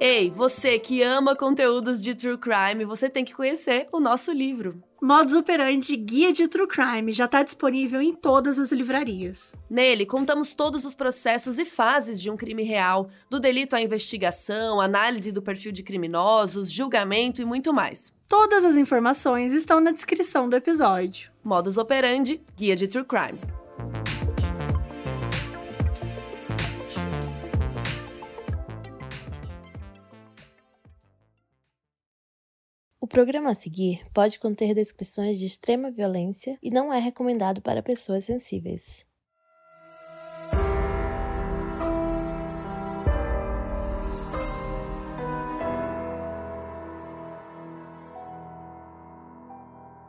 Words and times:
Ei, 0.00 0.28
você 0.28 0.78
que 0.78 1.02
ama 1.02 1.36
conteúdos 1.36 2.02
de 2.02 2.14
true 2.14 2.36
crime, 2.36 2.84
você 2.84 3.08
tem 3.08 3.24
que 3.24 3.34
conhecer 3.34 3.86
o 3.92 4.00
nosso 4.00 4.32
livro. 4.32 4.82
Modus 5.00 5.34
Operandi 5.34 5.96
Guia 5.96 6.32
de 6.32 6.48
True 6.48 6.66
Crime 6.66 7.12
já 7.12 7.26
está 7.26 7.42
disponível 7.42 8.00
em 8.00 8.14
todas 8.14 8.58
as 8.58 8.72
livrarias. 8.72 9.54
Nele, 9.68 10.06
contamos 10.06 10.54
todos 10.54 10.86
os 10.86 10.94
processos 10.94 11.58
e 11.58 11.64
fases 11.66 12.20
de 12.20 12.30
um 12.30 12.36
crime 12.36 12.62
real, 12.62 13.10
do 13.28 13.38
delito 13.38 13.76
à 13.76 13.82
investigação, 13.82 14.80
análise 14.80 15.30
do 15.30 15.42
perfil 15.42 15.72
de 15.72 15.82
criminosos, 15.82 16.72
julgamento 16.72 17.42
e 17.42 17.44
muito 17.44 17.72
mais. 17.72 18.12
Todas 18.26 18.64
as 18.64 18.76
informações 18.76 19.52
estão 19.52 19.78
na 19.78 19.90
descrição 19.90 20.48
do 20.48 20.56
episódio. 20.56 21.30
Modus 21.44 21.76
Operandi 21.76 22.40
Guia 22.56 22.74
de 22.74 22.88
True 22.88 23.04
Crime. 23.04 23.63
O 33.04 33.06
programa 33.06 33.50
a 33.50 33.54
seguir 33.54 34.00
pode 34.14 34.38
conter 34.38 34.74
descrições 34.74 35.38
de 35.38 35.44
extrema 35.44 35.90
violência 35.90 36.58
e 36.62 36.70
não 36.70 36.90
é 36.90 36.98
recomendado 36.98 37.60
para 37.60 37.82
pessoas 37.82 38.24
sensíveis. 38.24 39.04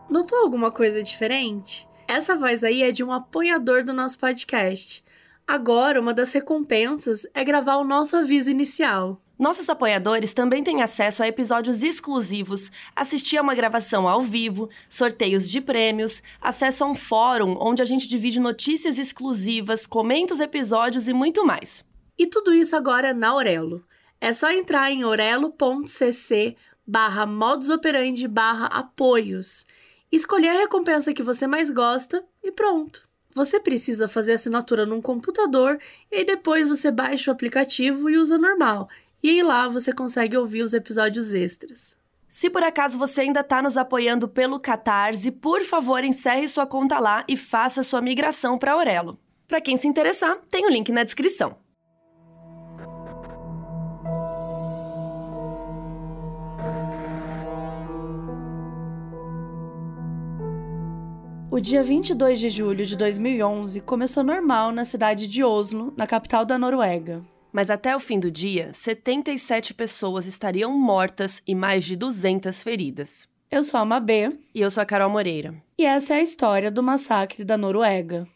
Notou 0.09 0.39
alguma 0.39 0.71
coisa 0.71 1.03
diferente? 1.03 1.89
Essa 2.07 2.33
voz 2.33 2.63
aí 2.63 2.81
é 2.81 2.93
de 2.93 3.03
um 3.03 3.11
apoiador 3.11 3.83
do 3.83 3.91
nosso 3.91 4.17
podcast. 4.17 5.03
Agora, 5.45 5.99
uma 5.99 6.13
das 6.13 6.31
recompensas 6.31 7.27
é 7.33 7.43
gravar 7.43 7.75
o 7.75 7.83
nosso 7.83 8.15
aviso 8.15 8.49
inicial. 8.49 9.21
Nossos 9.37 9.69
apoiadores 9.69 10.33
também 10.33 10.63
têm 10.63 10.81
acesso 10.81 11.21
a 11.21 11.27
episódios 11.27 11.83
exclusivos, 11.83 12.71
assistir 12.95 13.37
a 13.37 13.41
uma 13.41 13.53
gravação 13.53 14.07
ao 14.07 14.21
vivo, 14.21 14.69
sorteios 14.87 15.49
de 15.49 15.59
prêmios, 15.59 16.23
acesso 16.39 16.85
a 16.85 16.87
um 16.87 16.95
fórum 16.95 17.57
onde 17.59 17.81
a 17.81 17.85
gente 17.85 18.07
divide 18.07 18.39
notícias 18.39 18.97
exclusivas, 18.97 19.85
comenta 19.85 20.33
os 20.33 20.39
episódios 20.39 21.09
e 21.09 21.13
muito 21.13 21.45
mais. 21.45 21.83
E 22.17 22.25
tudo 22.25 22.53
isso 22.53 22.77
agora 22.77 23.13
na 23.13 23.29
Aurelo. 23.29 23.83
É 24.21 24.31
só 24.31 24.49
entrar 24.49 24.89
em 24.89 25.03
orelo.cc 25.03 26.55
barra 26.87 27.25
modusoperandi 27.25 28.27
barra 28.27 28.67
apoios, 28.67 29.65
escolher 30.09 30.49
a 30.49 30.59
recompensa 30.59 31.13
que 31.13 31.23
você 31.23 31.45
mais 31.45 31.69
gosta 31.69 32.23
e 32.41 32.51
pronto. 32.51 33.05
Você 33.33 33.59
precisa 33.59 34.07
fazer 34.07 34.31
assinatura 34.31 34.85
num 34.85 35.01
computador 35.01 35.77
e 36.09 36.23
depois 36.23 36.69
você 36.69 36.89
baixa 36.89 37.29
o 37.29 37.33
aplicativo 37.33 38.09
e 38.09 38.17
usa 38.17 38.37
normal. 38.37 38.87
E 39.25 39.29
aí 39.31 39.41
lá 39.41 39.67
você 39.67 39.91
consegue 39.91 40.37
ouvir 40.37 40.61
os 40.61 40.71
episódios 40.71 41.33
extras. 41.33 41.97
Se 42.29 42.47
por 42.47 42.61
acaso 42.61 42.95
você 42.95 43.21
ainda 43.21 43.39
está 43.39 43.59
nos 43.59 43.75
apoiando 43.75 44.27
pelo 44.27 44.59
Catarse, 44.59 45.31
por 45.31 45.63
favor 45.63 46.03
encerre 46.03 46.47
sua 46.47 46.67
conta 46.67 46.99
lá 46.99 47.25
e 47.27 47.35
faça 47.35 47.81
sua 47.81 48.03
migração 48.03 48.55
para 48.55 48.73
Aurelo. 48.73 49.17
Para 49.47 49.59
quem 49.59 49.77
se 49.77 49.87
interessar, 49.87 50.37
tem 50.47 50.67
o 50.67 50.69
link 50.69 50.91
na 50.91 51.03
descrição. 51.03 51.57
O 61.49 61.59
dia 61.59 61.81
22 61.81 62.39
de 62.39 62.49
julho 62.51 62.85
de 62.85 62.95
2011 62.95 63.81
começou 63.81 64.23
normal 64.23 64.71
na 64.71 64.85
cidade 64.85 65.27
de 65.27 65.43
Oslo, 65.43 65.91
na 65.97 66.05
capital 66.05 66.45
da 66.45 66.59
Noruega. 66.59 67.23
Mas 67.55 67.69
até 67.69 67.95
o 67.95 68.01
fim 68.01 68.19
do 68.19 68.29
dia, 68.29 68.71
77 68.73 69.73
pessoas 69.73 70.27
estariam 70.27 70.77
mortas 70.77 71.41
e 71.47 71.55
mais 71.55 71.85
de 71.85 71.95
200 71.95 72.61
feridas. 72.61 73.29
Eu 73.49 73.63
sou 73.63 73.79
a 73.79 73.85
Mabê. 73.85 74.29
E 74.53 74.59
eu 74.59 74.69
sou 74.69 74.83
a 74.83 74.85
Carol 74.85 75.09
Moreira. 75.09 75.55
E 75.77 75.85
essa 75.85 76.15
é 76.15 76.17
a 76.17 76.21
história 76.21 76.69
do 76.69 76.83
massacre 76.83 77.45
da 77.45 77.57
Noruega. 77.57 78.27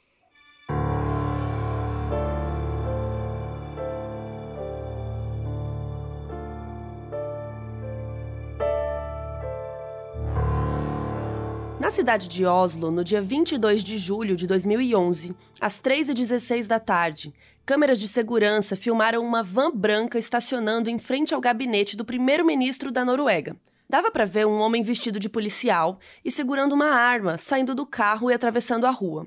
Na 11.90 11.96
cidade 11.96 12.28
de 12.28 12.46
Oslo, 12.46 12.92
no 12.92 13.04
dia 13.04 13.20
22 13.20 13.84
de 13.84 13.98
julho 13.98 14.36
de 14.36 14.46
2011, 14.46 15.36
às 15.60 15.82
3h16 15.82 16.68
da 16.68 16.80
tarde, 16.80 17.34
câmeras 17.66 18.00
de 18.00 18.08
segurança 18.08 18.76
filmaram 18.76 19.26
uma 19.26 19.42
van 19.42 19.72
branca 19.72 20.20
estacionando 20.20 20.88
em 20.92 21.00
frente 21.00 21.34
ao 21.34 21.42
gabinete 21.42 21.98
do 21.98 22.06
primeiro-ministro 22.06 22.92
da 22.92 23.04
Noruega. 23.04 23.56
Dava 23.90 24.12
para 24.12 24.24
ver 24.24 24.46
um 24.46 24.60
homem 24.60 24.84
vestido 24.84 25.20
de 25.20 25.28
policial 25.28 25.98
e 26.24 26.30
segurando 26.30 26.74
uma 26.74 26.92
arma 26.92 27.40
saindo 27.40 27.74
do 27.74 27.88
carro 27.88 28.30
e 28.30 28.36
atravessando 28.36 28.86
a 28.86 28.92
rua. 28.92 29.26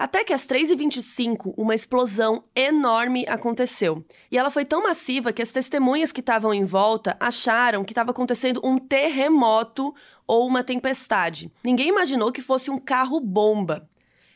Até 0.00 0.24
que 0.24 0.32
às 0.32 0.46
3h25, 0.46 1.52
uma 1.58 1.74
explosão 1.74 2.42
enorme 2.56 3.26
aconteceu. 3.28 4.02
E 4.32 4.38
ela 4.38 4.50
foi 4.50 4.64
tão 4.64 4.82
massiva 4.82 5.30
que 5.30 5.42
as 5.42 5.50
testemunhas 5.50 6.10
que 6.10 6.20
estavam 6.20 6.54
em 6.54 6.64
volta 6.64 7.18
acharam 7.20 7.84
que 7.84 7.92
estava 7.92 8.10
acontecendo 8.10 8.62
um 8.64 8.78
terremoto 8.78 9.94
ou 10.26 10.46
uma 10.46 10.64
tempestade. 10.64 11.52
Ninguém 11.62 11.90
imaginou 11.90 12.32
que 12.32 12.40
fosse 12.40 12.70
um 12.70 12.78
carro-bomba. 12.78 13.86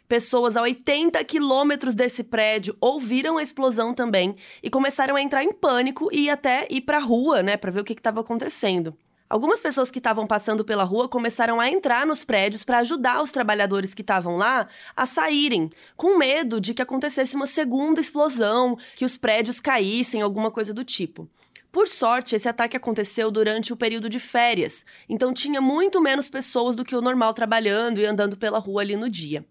Pessoas 0.06 0.54
a 0.54 0.60
80 0.60 1.24
quilômetros 1.24 1.94
desse 1.94 2.22
prédio 2.22 2.76
ouviram 2.78 3.38
a 3.38 3.42
explosão 3.42 3.94
também 3.94 4.36
e 4.62 4.68
começaram 4.68 5.16
a 5.16 5.22
entrar 5.22 5.42
em 5.42 5.50
pânico 5.50 6.10
e 6.12 6.28
até 6.28 6.68
ir 6.68 6.82
para 6.82 6.98
a 6.98 7.00
rua, 7.00 7.42
né, 7.42 7.56
para 7.56 7.70
ver 7.70 7.80
o 7.80 7.84
que 7.84 7.94
estava 7.94 8.20
acontecendo. 8.20 8.94
Algumas 9.28 9.60
pessoas 9.60 9.90
que 9.90 9.98
estavam 9.98 10.26
passando 10.26 10.64
pela 10.64 10.84
rua 10.84 11.08
começaram 11.08 11.58
a 11.58 11.68
entrar 11.68 12.06
nos 12.06 12.22
prédios 12.22 12.62
para 12.62 12.78
ajudar 12.78 13.22
os 13.22 13.32
trabalhadores 13.32 13.94
que 13.94 14.02
estavam 14.02 14.36
lá 14.36 14.68
a 14.94 15.06
saírem, 15.06 15.70
com 15.96 16.18
medo 16.18 16.60
de 16.60 16.74
que 16.74 16.82
acontecesse 16.82 17.34
uma 17.34 17.46
segunda 17.46 18.00
explosão, 18.00 18.76
que 18.94 19.04
os 19.04 19.16
prédios 19.16 19.60
caíssem, 19.60 20.20
alguma 20.20 20.50
coisa 20.50 20.74
do 20.74 20.84
tipo. 20.84 21.28
Por 21.72 21.88
sorte, 21.88 22.36
esse 22.36 22.48
ataque 22.48 22.76
aconteceu 22.76 23.30
durante 23.30 23.72
o 23.72 23.76
período 23.76 24.08
de 24.08 24.20
férias, 24.20 24.84
então 25.08 25.34
tinha 25.34 25.60
muito 25.60 26.00
menos 26.00 26.28
pessoas 26.28 26.76
do 26.76 26.84
que 26.84 26.94
o 26.94 27.00
normal 27.00 27.34
trabalhando 27.34 27.98
e 27.98 28.06
andando 28.06 28.36
pela 28.36 28.60
rua 28.60 28.82
ali 28.82 28.94
no 28.94 29.10
dia. 29.10 29.44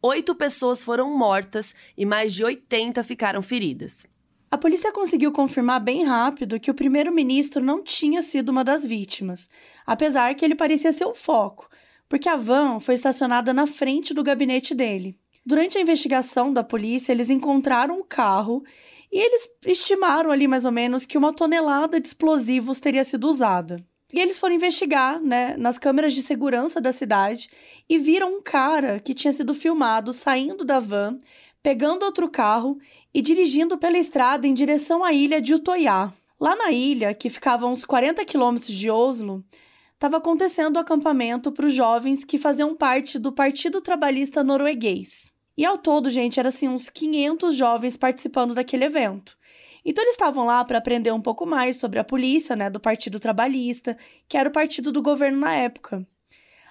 Oito 0.00 0.34
pessoas 0.34 0.82
foram 0.82 1.12
mortas 1.12 1.74
e 1.96 2.06
mais 2.06 2.32
de 2.32 2.44
80 2.44 3.02
ficaram 3.02 3.42
feridas. 3.42 4.06
A 4.50 4.56
polícia 4.56 4.90
conseguiu 4.90 5.30
confirmar 5.30 5.78
bem 5.78 6.04
rápido 6.04 6.58
que 6.58 6.70
o 6.70 6.74
primeiro-ministro 6.74 7.62
não 7.62 7.82
tinha 7.82 8.22
sido 8.22 8.48
uma 8.48 8.64
das 8.64 8.84
vítimas, 8.84 9.48
apesar 9.86 10.34
que 10.34 10.42
ele 10.42 10.54
parecia 10.54 10.90
ser 10.90 11.04
o 11.04 11.14
foco, 11.14 11.68
porque 12.08 12.30
a 12.30 12.36
van 12.36 12.80
foi 12.80 12.94
estacionada 12.94 13.52
na 13.52 13.66
frente 13.66 14.14
do 14.14 14.22
gabinete 14.22 14.74
dele. 14.74 15.18
Durante 15.44 15.76
a 15.76 15.80
investigação 15.82 16.50
da 16.50 16.64
polícia, 16.64 17.12
eles 17.12 17.28
encontraram 17.28 18.00
o 18.00 18.04
carro 18.04 18.64
e 19.12 19.18
eles 19.18 19.50
estimaram 19.66 20.30
ali 20.30 20.48
mais 20.48 20.64
ou 20.64 20.72
menos 20.72 21.04
que 21.04 21.18
uma 21.18 21.32
tonelada 21.32 22.00
de 22.00 22.08
explosivos 22.08 22.80
teria 22.80 23.04
sido 23.04 23.28
usada. 23.28 23.84
E 24.10 24.18
eles 24.18 24.38
foram 24.38 24.54
investigar, 24.54 25.20
né, 25.20 25.54
nas 25.58 25.76
câmeras 25.78 26.14
de 26.14 26.22
segurança 26.22 26.80
da 26.80 26.92
cidade 26.92 27.50
e 27.86 27.98
viram 27.98 28.38
um 28.38 28.42
cara 28.42 28.98
que 29.00 29.12
tinha 29.12 29.32
sido 29.32 29.52
filmado 29.52 30.14
saindo 30.14 30.64
da 30.64 30.80
van, 30.80 31.18
pegando 31.68 32.04
outro 32.04 32.30
carro 32.30 32.78
e 33.12 33.20
dirigindo 33.20 33.76
pela 33.76 33.98
estrada 33.98 34.46
em 34.46 34.54
direção 34.54 35.04
à 35.04 35.12
ilha 35.12 35.38
de 35.38 35.52
Utoyá. 35.52 36.10
Lá 36.40 36.56
na 36.56 36.70
ilha, 36.70 37.12
que 37.12 37.28
ficava 37.28 37.66
a 37.66 37.68
uns 37.68 37.84
40 37.84 38.24
quilômetros 38.24 38.72
de 38.72 38.88
Oslo, 38.88 39.44
estava 39.92 40.16
acontecendo 40.16 40.76
o 40.76 40.78
acampamento 40.78 41.52
para 41.52 41.66
os 41.66 41.74
jovens 41.74 42.24
que 42.24 42.38
faziam 42.38 42.74
parte 42.74 43.18
do 43.18 43.30
Partido 43.30 43.82
Trabalhista 43.82 44.42
Norueguês. 44.42 45.30
E 45.58 45.66
ao 45.66 45.76
todo, 45.76 46.08
gente, 46.08 46.40
era 46.40 46.48
assim 46.48 46.68
uns 46.68 46.88
500 46.88 47.54
jovens 47.54 47.98
participando 47.98 48.54
daquele 48.54 48.86
evento. 48.86 49.36
Então 49.84 50.02
eles 50.02 50.14
estavam 50.14 50.46
lá 50.46 50.64
para 50.64 50.78
aprender 50.78 51.12
um 51.12 51.20
pouco 51.20 51.44
mais 51.44 51.76
sobre 51.76 51.98
a 51.98 52.04
polícia, 52.04 52.56
né, 52.56 52.70
do 52.70 52.80
Partido 52.80 53.20
Trabalhista, 53.20 53.94
que 54.26 54.38
era 54.38 54.48
o 54.48 54.52
partido 54.52 54.90
do 54.90 55.02
governo 55.02 55.40
na 55.40 55.54
época. 55.54 56.02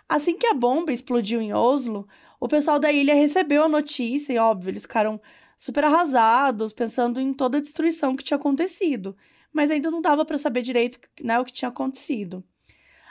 Assim 0.09 0.35
que 0.35 0.47
a 0.47 0.55
bomba 0.55 0.91
explodiu 0.91 1.39
em 1.39 1.53
Oslo, 1.53 2.07
o 2.39 2.47
pessoal 2.47 2.79
da 2.79 2.91
ilha 2.91 3.15
recebeu 3.15 3.63
a 3.63 3.69
notícia 3.69 4.33
e, 4.33 4.37
óbvio, 4.37 4.69
eles 4.69 4.83
ficaram 4.83 5.19
super 5.57 5.83
arrasados, 5.83 6.71
pensando 6.71 7.19
em 7.19 7.33
toda 7.33 7.57
a 7.57 7.61
destruição 7.61 8.15
que 8.15 8.23
tinha 8.23 8.37
acontecido, 8.37 9.17
mas 9.51 9.71
ainda 9.71 9.89
não 9.89 10.01
dava 10.01 10.23
para 10.23 10.37
saber 10.37 10.61
direito 10.61 10.99
né, 11.21 11.39
o 11.39 11.45
que 11.45 11.51
tinha 11.51 11.69
acontecido. 11.69 12.43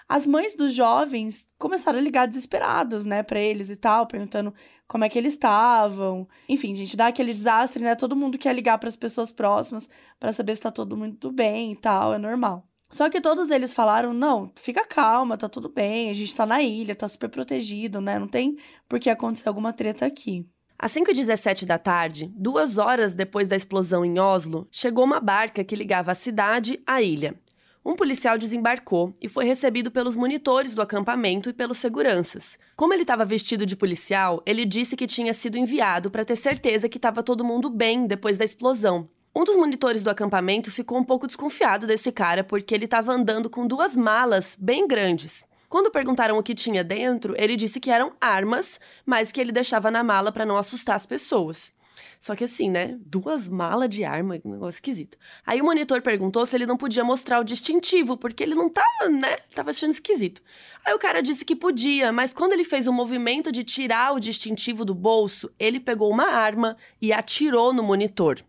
As 0.09 0.25
mães 0.25 0.55
dos 0.55 0.73
jovens 0.73 1.49
começaram 1.59 1.99
a 1.99 2.03
ligar 2.03 2.29
desesperadas, 2.29 3.05
né, 3.05 3.25
para 3.25 3.41
eles 3.41 3.71
e 3.71 3.77
tal, 3.77 4.07
perguntando 4.07 4.55
como 4.87 5.05
é 5.05 5.09
que 5.09 5.19
eles 5.19 5.33
estavam. 5.33 6.29
Enfim, 6.49 6.75
gente, 6.77 6.97
dá 6.97 7.09
aquele 7.09 7.33
desastre, 7.33 7.83
né? 7.83 7.97
Todo 7.97 8.15
mundo 8.15 8.39
quer 8.39 8.55
ligar 8.55 8.79
para 8.79 8.89
as 8.89 8.95
pessoas 8.95 9.33
próximas 9.33 9.89
para 10.21 10.33
saber 10.33 10.55
se 10.55 10.63
tá 10.63 10.71
todo 10.71 10.97
mundo 10.97 11.33
bem 11.33 11.73
e 11.73 11.77
tal, 11.77 12.15
é 12.15 12.19
normal. 12.19 12.65
Só 12.91 13.11
que 13.11 13.21
todos 13.21 13.51
eles 13.51 13.75
falaram: 13.75 14.13
não, 14.13 14.51
fica 14.57 14.87
calma, 14.87 15.37
tá 15.37 15.49
tudo 15.49 15.69
bem, 15.69 16.11
a 16.11 16.15
gente 16.15 16.35
tá 16.35 16.47
na 16.47 16.63
ilha, 16.63 16.95
tá 16.95 17.09
super 17.09 17.29
protegido, 17.29 18.01
né? 18.01 18.19
Não 18.19 18.29
tem 18.29 18.57
por 18.89 19.01
que 19.01 19.11
acontecer 19.11 19.49
alguma 19.49 19.73
treta 19.73 20.07
aqui. 20.07 20.47
Às 20.79 20.93
5h17 20.93 21.65
da 21.65 21.79
tarde, 21.79 22.31
duas 22.37 22.77
horas 22.77 23.15
depois 23.15 23.49
da 23.49 23.57
explosão 23.57 24.05
em 24.05 24.19
Oslo, 24.19 24.69
chegou 24.71 25.05
uma 25.05 25.21
barca 25.21 25.65
que 25.65 25.75
ligava 25.75 26.13
a 26.13 26.15
cidade 26.15 26.81
à 26.87 27.01
ilha. 27.01 27.35
Um 27.83 27.95
policial 27.95 28.37
desembarcou 28.37 29.15
e 29.23 29.29
foi 29.29 29.45
recebido 29.45 29.93
pelos 29.93 30.17
monitores 30.17 30.75
do 30.75 30.83
acampamento 30.83 31.49
e 31.49 31.53
pelos 31.53 31.79
seguranças. 31.79 32.59
Como 32.75 32.93
ele 32.93 33.03
estava 33.03 33.25
vestido 33.25 33.65
de 33.65 33.77
policial, 33.77 34.43
ele 34.45 34.65
disse 34.65 34.97
que 34.97 35.07
tinha 35.07 35.33
sido 35.33 35.57
enviado 35.57 36.11
para 36.11 36.25
ter 36.25 36.35
certeza 36.35 36.89
que 36.89 36.99
estava 36.99 37.23
todo 37.23 37.45
mundo 37.45 37.71
bem 37.71 38.07
depois 38.07 38.37
da 38.37 38.45
explosão. 38.45 39.09
Um 39.37 39.45
dos 39.45 39.55
monitores 39.55 40.03
do 40.03 40.09
acampamento 40.09 40.73
ficou 40.73 40.97
um 40.97 41.05
pouco 41.05 41.27
desconfiado 41.27 41.87
desse 41.87 42.11
cara 42.11 42.43
porque 42.43 42.75
ele 42.75 42.87
estava 42.87 43.13
andando 43.13 43.51
com 43.51 43.67
duas 43.67 43.95
malas 43.95 44.57
bem 44.59 44.89
grandes. 44.89 45.45
Quando 45.69 45.91
perguntaram 45.91 46.39
o 46.39 46.43
que 46.43 46.55
tinha 46.55 46.83
dentro, 46.83 47.35
ele 47.37 47.55
disse 47.55 47.79
que 47.79 47.91
eram 47.91 48.15
armas, 48.19 48.81
mas 49.05 49.31
que 49.31 49.39
ele 49.39 49.53
deixava 49.53 49.91
na 49.91 50.03
mala 50.03 50.33
para 50.33 50.47
não 50.47 50.57
assustar 50.57 50.97
as 50.97 51.05
pessoas. 51.05 51.71
Só 52.19 52.35
que 52.35 52.45
assim, 52.45 52.71
né? 52.71 52.97
Duas 53.05 53.47
malas 53.47 53.91
de 53.91 54.05
arma, 54.05 54.41
um 54.43 54.53
negócio 54.53 54.79
esquisito. 54.79 55.19
Aí 55.47 55.61
o 55.61 55.67
monitor 55.67 56.01
perguntou 56.01 56.47
se 56.47 56.57
ele 56.57 56.65
não 56.65 56.79
podia 56.79 57.05
mostrar 57.05 57.39
o 57.39 57.45
distintivo, 57.45 58.17
porque 58.17 58.43
ele 58.43 58.55
não 58.55 58.71
tava, 58.71 59.11
né? 59.11 59.37
Tava 59.55 59.69
achando 59.69 59.91
esquisito. 59.91 60.41
Aí 60.83 60.95
o 60.95 60.99
cara 60.99 61.21
disse 61.21 61.45
que 61.45 61.55
podia, 61.55 62.11
mas 62.11 62.33
quando 62.33 62.55
ele 62.55 62.65
fez 62.65 62.87
o 62.87 62.93
movimento 62.93 63.53
de 63.53 63.63
tirar 63.63 64.15
o 64.15 64.19
distintivo 64.19 64.83
do 64.83 64.95
bolso, 64.95 65.51
ele 65.59 65.79
pegou 65.79 66.11
uma 66.11 66.29
arma 66.29 66.75
e 67.03 67.13
atirou 67.13 67.75
no 67.75 67.83
monitor. 67.83 68.43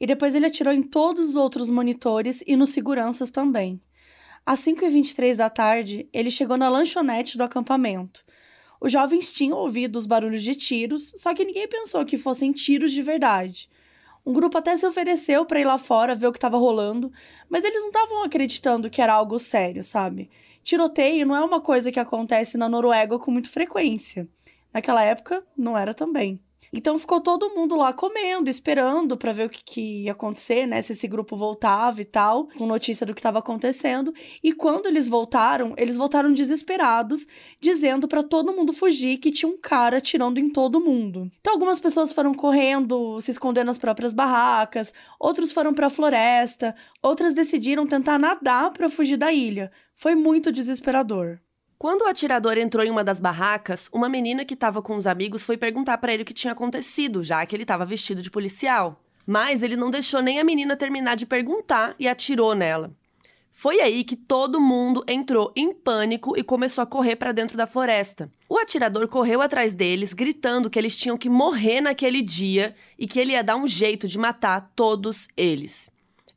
E 0.00 0.06
depois 0.06 0.34
ele 0.34 0.46
atirou 0.46 0.72
em 0.72 0.82
todos 0.82 1.30
os 1.30 1.36
outros 1.36 1.68
monitores 1.68 2.42
e 2.46 2.56
nos 2.56 2.70
seguranças 2.70 3.30
também. 3.30 3.80
Às 4.44 4.60
5h23 4.60 5.36
da 5.36 5.50
tarde, 5.50 6.08
ele 6.12 6.30
chegou 6.30 6.56
na 6.56 6.68
lanchonete 6.68 7.36
do 7.36 7.44
acampamento. 7.44 8.24
Os 8.80 8.90
jovens 8.90 9.30
tinham 9.30 9.58
ouvido 9.58 9.96
os 9.96 10.06
barulhos 10.06 10.42
de 10.42 10.54
tiros, 10.54 11.12
só 11.16 11.34
que 11.34 11.44
ninguém 11.44 11.68
pensou 11.68 12.04
que 12.04 12.16
fossem 12.16 12.50
tiros 12.50 12.92
de 12.92 13.02
verdade. 13.02 13.68
Um 14.24 14.32
grupo 14.32 14.56
até 14.56 14.74
se 14.74 14.86
ofereceu 14.86 15.44
para 15.44 15.60
ir 15.60 15.64
lá 15.64 15.76
fora 15.76 16.14
ver 16.14 16.26
o 16.26 16.32
que 16.32 16.38
estava 16.38 16.56
rolando, 16.56 17.12
mas 17.48 17.62
eles 17.62 17.80
não 17.80 17.88
estavam 17.88 18.22
acreditando 18.22 18.88
que 18.88 19.02
era 19.02 19.12
algo 19.12 19.38
sério, 19.38 19.84
sabe? 19.84 20.30
Tiroteio 20.62 21.26
não 21.26 21.36
é 21.36 21.42
uma 21.42 21.60
coisa 21.60 21.92
que 21.92 22.00
acontece 22.00 22.56
na 22.56 22.68
Noruega 22.68 23.18
com 23.18 23.30
muita 23.30 23.50
frequência. 23.50 24.28
Naquela 24.72 25.02
época, 25.02 25.44
não 25.56 25.76
era 25.76 25.92
também. 25.92 26.40
Então 26.72 26.98
ficou 26.98 27.20
todo 27.20 27.50
mundo 27.50 27.74
lá 27.74 27.92
comendo, 27.92 28.48
esperando 28.48 29.16
para 29.16 29.32
ver 29.32 29.46
o 29.46 29.50
que, 29.50 29.62
que, 29.64 30.04
ia 30.04 30.12
acontecer, 30.12 30.66
né? 30.66 30.80
Se 30.80 30.92
esse 30.92 31.08
grupo 31.08 31.36
voltava 31.36 32.00
e 32.00 32.04
tal, 32.04 32.46
com 32.56 32.64
notícia 32.64 33.04
do 33.04 33.12
que 33.12 33.18
estava 33.18 33.40
acontecendo. 33.40 34.14
E 34.42 34.52
quando 34.52 34.86
eles 34.86 35.08
voltaram, 35.08 35.74
eles 35.76 35.96
voltaram 35.96 36.32
desesperados, 36.32 37.26
dizendo 37.60 38.06
para 38.06 38.22
todo 38.22 38.52
mundo 38.52 38.72
fugir 38.72 39.18
que 39.18 39.32
tinha 39.32 39.50
um 39.50 39.58
cara 39.58 39.96
atirando 39.96 40.38
em 40.38 40.48
todo 40.48 40.80
mundo. 40.80 41.30
Então 41.40 41.54
algumas 41.54 41.80
pessoas 41.80 42.12
foram 42.12 42.32
correndo, 42.32 43.20
se 43.20 43.32
escondendo 43.32 43.66
nas 43.66 43.78
próprias 43.78 44.12
barracas, 44.12 44.94
outros 45.18 45.50
foram 45.50 45.74
para 45.74 45.88
a 45.88 45.90
floresta, 45.90 46.74
outras 47.02 47.34
decidiram 47.34 47.84
tentar 47.86 48.18
nadar 48.18 48.70
para 48.72 48.88
fugir 48.88 49.16
da 49.16 49.32
ilha. 49.32 49.72
Foi 49.96 50.14
muito 50.14 50.52
desesperador. 50.52 51.40
Quando 51.80 52.02
o 52.02 52.06
atirador 52.06 52.58
entrou 52.58 52.84
em 52.84 52.90
uma 52.90 53.02
das 53.02 53.18
barracas, 53.18 53.88
uma 53.90 54.06
menina 54.06 54.44
que 54.44 54.52
estava 54.52 54.82
com 54.82 54.98
os 54.98 55.06
amigos 55.06 55.42
foi 55.42 55.56
perguntar 55.56 55.96
para 55.96 56.12
ele 56.12 56.24
o 56.24 56.26
que 56.26 56.34
tinha 56.34 56.52
acontecido, 56.52 57.22
já 57.22 57.46
que 57.46 57.56
ele 57.56 57.62
estava 57.62 57.86
vestido 57.86 58.20
de 58.20 58.30
policial. 58.30 59.02
Mas 59.26 59.62
ele 59.62 59.76
não 59.76 59.90
deixou 59.90 60.20
nem 60.20 60.38
a 60.38 60.44
menina 60.44 60.76
terminar 60.76 61.16
de 61.16 61.24
perguntar 61.24 61.94
e 61.98 62.06
atirou 62.06 62.54
nela. 62.54 62.94
Foi 63.50 63.80
aí 63.80 64.04
que 64.04 64.14
todo 64.14 64.60
mundo 64.60 65.02
entrou 65.08 65.50
em 65.56 65.72
pânico 65.72 66.38
e 66.38 66.42
começou 66.42 66.82
a 66.82 66.86
correr 66.86 67.16
para 67.16 67.32
dentro 67.32 67.56
da 67.56 67.66
floresta. 67.66 68.30
O 68.46 68.58
atirador 68.58 69.08
correu 69.08 69.40
atrás 69.40 69.72
deles, 69.72 70.12
gritando 70.12 70.68
que 70.68 70.78
eles 70.78 70.98
tinham 70.98 71.16
que 71.16 71.30
morrer 71.30 71.80
naquele 71.80 72.20
dia 72.20 72.74
e 72.98 73.06
que 73.06 73.18
ele 73.18 73.32
ia 73.32 73.42
dar 73.42 73.56
um 73.56 73.66
jeito 73.66 74.06
de 74.06 74.18
matar 74.18 74.70
todos 74.76 75.28
eles. 75.34 75.90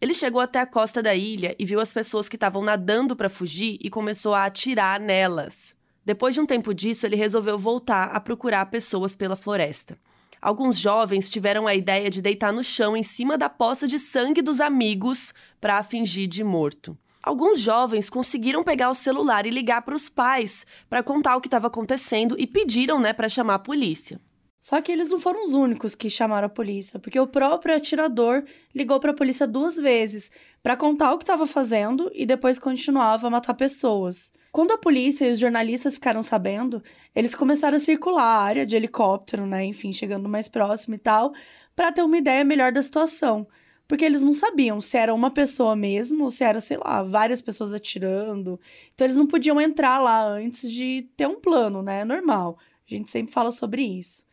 Ele 0.03 0.13
chegou 0.13 0.41
até 0.41 0.59
a 0.59 0.65
costa 0.65 1.01
da 1.01 1.15
ilha 1.15 1.55
e 1.57 1.63
viu 1.63 1.79
as 1.79 1.93
pessoas 1.93 2.27
que 2.27 2.35
estavam 2.35 2.61
nadando 2.61 3.15
para 3.15 3.29
fugir 3.29 3.77
e 3.79 3.89
começou 3.89 4.33
a 4.33 4.43
atirar 4.43 4.99
nelas. 4.99 5.73
Depois 6.03 6.35
de 6.35 6.41
um 6.41 6.45
tempo 6.45 6.73
disso, 6.73 7.05
ele 7.05 7.15
resolveu 7.15 7.57
voltar 7.57 8.09
a 8.11 8.19
procurar 8.19 8.65
pessoas 8.65 9.15
pela 9.15 9.37
floresta. 9.37 9.97
Alguns 10.41 10.77
jovens 10.77 11.29
tiveram 11.29 11.67
a 11.67 11.73
ideia 11.73 12.09
de 12.09 12.21
deitar 12.21 12.51
no 12.51 12.65
chão 12.65 12.97
em 12.97 13.01
cima 13.01 13.37
da 13.37 13.47
poça 13.47 13.87
de 13.87 13.97
sangue 13.97 14.41
dos 14.41 14.59
amigos 14.59 15.33
para 15.61 15.81
fingir 15.83 16.27
de 16.27 16.43
morto. 16.43 16.97
Alguns 17.23 17.61
jovens 17.61 18.09
conseguiram 18.09 18.61
pegar 18.61 18.89
o 18.89 18.93
celular 18.93 19.45
e 19.45 19.51
ligar 19.51 19.83
para 19.83 19.95
os 19.95 20.09
pais 20.09 20.67
para 20.89 21.01
contar 21.01 21.37
o 21.37 21.39
que 21.39 21.47
estava 21.47 21.67
acontecendo 21.67 22.35
e 22.37 22.45
pediram, 22.45 22.99
né, 22.99 23.13
para 23.13 23.29
chamar 23.29 23.53
a 23.53 23.59
polícia. 23.59 24.19
Só 24.63 24.81
que 24.81 24.93
eles 24.93 25.09
não 25.09 25.19
foram 25.19 25.43
os 25.43 25.53
únicos 25.53 25.93
que 25.93 26.09
chamaram 26.09 26.45
a 26.45 26.49
polícia, 26.49 26.97
porque 26.97 27.19
o 27.19 27.27
próprio 27.27 27.75
atirador 27.75 28.45
ligou 28.73 28.97
para 28.97 29.11
a 29.11 29.13
polícia 29.13 29.45
duas 29.45 29.75
vezes 29.75 30.31
para 30.61 30.77
contar 30.77 31.11
o 31.11 31.17
que 31.17 31.25
estava 31.25 31.45
fazendo 31.45 32.09
e 32.13 32.25
depois 32.25 32.59
continuava 32.59 33.27
a 33.27 33.29
matar 33.29 33.55
pessoas. 33.55 34.31
Quando 34.53 34.71
a 34.71 34.77
polícia 34.77 35.25
e 35.25 35.31
os 35.31 35.37
jornalistas 35.37 35.95
ficaram 35.95 36.21
sabendo, 36.21 36.81
eles 37.13 37.35
começaram 37.35 37.75
a 37.75 37.79
circular 37.79 38.23
a 38.23 38.41
área 38.41 38.65
de 38.65 38.73
helicóptero, 38.73 39.45
né, 39.45 39.65
enfim, 39.65 39.91
chegando 39.91 40.29
mais 40.29 40.47
próximo 40.47 40.95
e 40.95 40.97
tal, 40.97 41.33
para 41.75 41.91
ter 41.91 42.01
uma 42.01 42.17
ideia 42.17 42.45
melhor 42.45 42.71
da 42.71 42.81
situação, 42.81 43.45
porque 43.85 44.05
eles 44.05 44.23
não 44.23 44.31
sabiam 44.31 44.79
se 44.79 44.95
era 44.95 45.13
uma 45.13 45.29
pessoa 45.29 45.75
mesmo 45.75 46.23
ou 46.23 46.29
se 46.29 46.41
era, 46.41 46.61
sei 46.61 46.77
lá, 46.77 47.03
várias 47.03 47.41
pessoas 47.41 47.73
atirando. 47.73 48.57
Então 48.95 49.05
eles 49.05 49.17
não 49.17 49.27
podiam 49.27 49.59
entrar 49.59 49.99
lá 49.99 50.25
antes 50.25 50.71
de 50.71 51.09
ter 51.17 51.27
um 51.27 51.41
plano, 51.41 51.81
né? 51.81 52.05
Normal. 52.05 52.57
A 52.89 52.93
gente 52.93 53.11
sempre 53.11 53.33
fala 53.33 53.51
sobre 53.51 53.83
isso. 53.83 54.23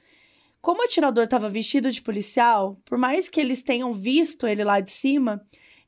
Como 0.61 0.83
o 0.83 0.85
atirador 0.85 1.25
estava 1.25 1.49
vestido 1.49 1.91
de 1.91 2.03
policial, 2.03 2.79
por 2.85 2.99
mais 2.99 3.31
que 3.31 3.41
eles 3.41 3.63
tenham 3.63 3.95
visto 3.95 4.47
ele 4.47 4.63
lá 4.63 4.79
de 4.79 4.91
cima, 4.91 5.41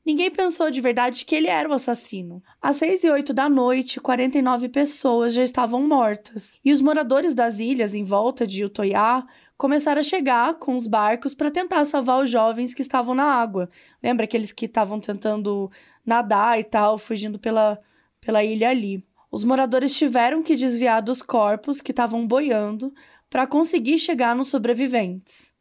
ninguém 0.03 0.31
pensou 0.31 0.71
de 0.71 0.81
verdade 0.81 1.25
que 1.25 1.35
ele 1.35 1.47
era 1.47 1.69
o 1.69 1.73
assassino. 1.73 2.41
Às 2.59 2.77
6 2.77 3.03
e 3.03 3.09
8 3.11 3.33
da 3.35 3.47
noite, 3.47 3.99
49 3.99 4.69
pessoas 4.69 5.31
já 5.31 5.43
estavam 5.43 5.87
mortas. 5.87 6.57
E 6.65 6.71
os 6.71 6.81
moradores 6.81 7.35
das 7.35 7.59
ilhas 7.59 7.93
em 7.93 8.03
volta 8.03 8.47
de 8.47 8.65
Utoiá 8.65 9.23
começaram 9.55 9.99
a 9.99 10.03
chegar 10.03 10.55
com 10.55 10.75
os 10.75 10.87
barcos 10.87 11.35
para 11.35 11.51
tentar 11.51 11.85
salvar 11.85 12.23
os 12.23 12.29
jovens 12.31 12.73
que 12.73 12.81
estavam 12.81 13.13
na 13.13 13.25
água. 13.25 13.69
Lembra 14.01 14.23
aqueles 14.23 14.51
que 14.51 14.65
estavam 14.65 14.99
tentando 14.99 15.69
nadar 16.03 16.59
e 16.59 16.63
tal, 16.63 16.97
fugindo 16.97 17.37
pela, 17.37 17.79
pela 18.19 18.43
ilha 18.43 18.69
ali. 18.69 19.05
Os 19.33 19.43
moradores 19.43 19.95
tiveram 19.95 20.43
que 20.43 20.55
desviar 20.55 21.01
dos 21.01 21.21
corpos 21.21 21.81
que 21.81 21.91
estavam 21.91 22.25
boiando 22.27 22.93
para 23.33 23.47
conseguir 23.47 23.97
chegar 23.97 24.35
nos 24.35 24.49
sobreviventes. 24.49 25.51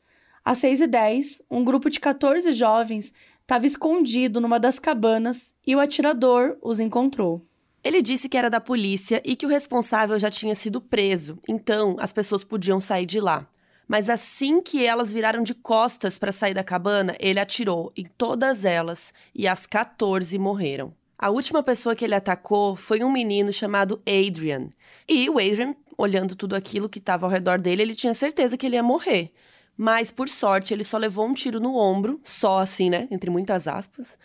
Às 0.44 0.60
6h10, 0.60 1.40
um 1.50 1.64
grupo 1.64 1.88
de 1.88 1.98
14 1.98 2.52
jovens 2.52 3.14
estava 3.40 3.64
escondido 3.64 4.42
numa 4.42 4.60
das 4.60 4.78
cabanas 4.78 5.54
e 5.66 5.74
o 5.74 5.80
atirador 5.80 6.58
os 6.60 6.80
encontrou. 6.80 7.42
Ele 7.82 8.02
disse 8.02 8.28
que 8.28 8.36
era 8.36 8.50
da 8.50 8.60
polícia 8.60 9.22
e 9.24 9.34
que 9.34 9.46
o 9.46 9.48
responsável 9.48 10.18
já 10.18 10.30
tinha 10.30 10.54
sido 10.54 10.82
preso, 10.82 11.38
então 11.48 11.96
as 11.98 12.12
pessoas 12.12 12.44
podiam 12.44 12.78
sair 12.78 13.06
de 13.06 13.18
lá. 13.18 13.48
Mas 13.88 14.10
assim 14.10 14.60
que 14.60 14.84
elas 14.84 15.10
viraram 15.10 15.42
de 15.42 15.54
costas 15.54 16.18
para 16.18 16.30
sair 16.30 16.52
da 16.52 16.62
cabana, 16.62 17.16
ele 17.18 17.40
atirou 17.40 17.90
em 17.96 18.04
todas 18.04 18.66
elas 18.66 19.14
e 19.34 19.48
as 19.48 19.64
14 19.64 20.38
morreram. 20.38 20.92
A 21.22 21.30
última 21.30 21.62
pessoa 21.62 21.94
que 21.94 22.04
ele 22.04 22.16
atacou 22.16 22.74
foi 22.74 23.04
um 23.04 23.12
menino 23.12 23.52
chamado 23.52 24.02
Adrian. 24.04 24.70
E 25.08 25.30
o 25.30 25.38
Adrian 25.38 25.72
olhando 25.96 26.34
tudo 26.34 26.54
aquilo 26.54 26.88
que 26.88 26.98
estava 26.98 27.26
ao 27.26 27.30
redor 27.30 27.60
dele, 27.60 27.82
ele 27.82 27.94
tinha 27.94 28.14
certeza 28.14 28.56
que 28.56 28.66
ele 28.66 28.76
ia 28.76 28.82
morrer. 28.82 29.32
Mas, 29.76 30.10
por 30.10 30.28
sorte, 30.28 30.74
ele 30.74 30.84
só 30.84 30.98
levou 30.98 31.26
um 31.26 31.34
tiro 31.34 31.58
no 31.58 31.74
ombro, 31.76 32.20
só 32.22 32.60
assim, 32.60 32.90
né? 32.90 33.08
Entre 33.10 33.30
muitas 33.30 33.66
aspas. 33.66 34.18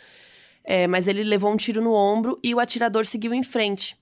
É, 0.63 0.86
mas 0.88 1.07
ele 1.07 1.24
levou 1.24 1.51
um 1.51 1.57
tiro 1.57 1.81
no 1.81 1.93
ombro 1.93 2.38
e 2.43 2.53
o 2.53 2.59
atirador 2.59 3.05
seguiu 3.05 3.33
em 3.33 3.43
frente. 3.43 3.97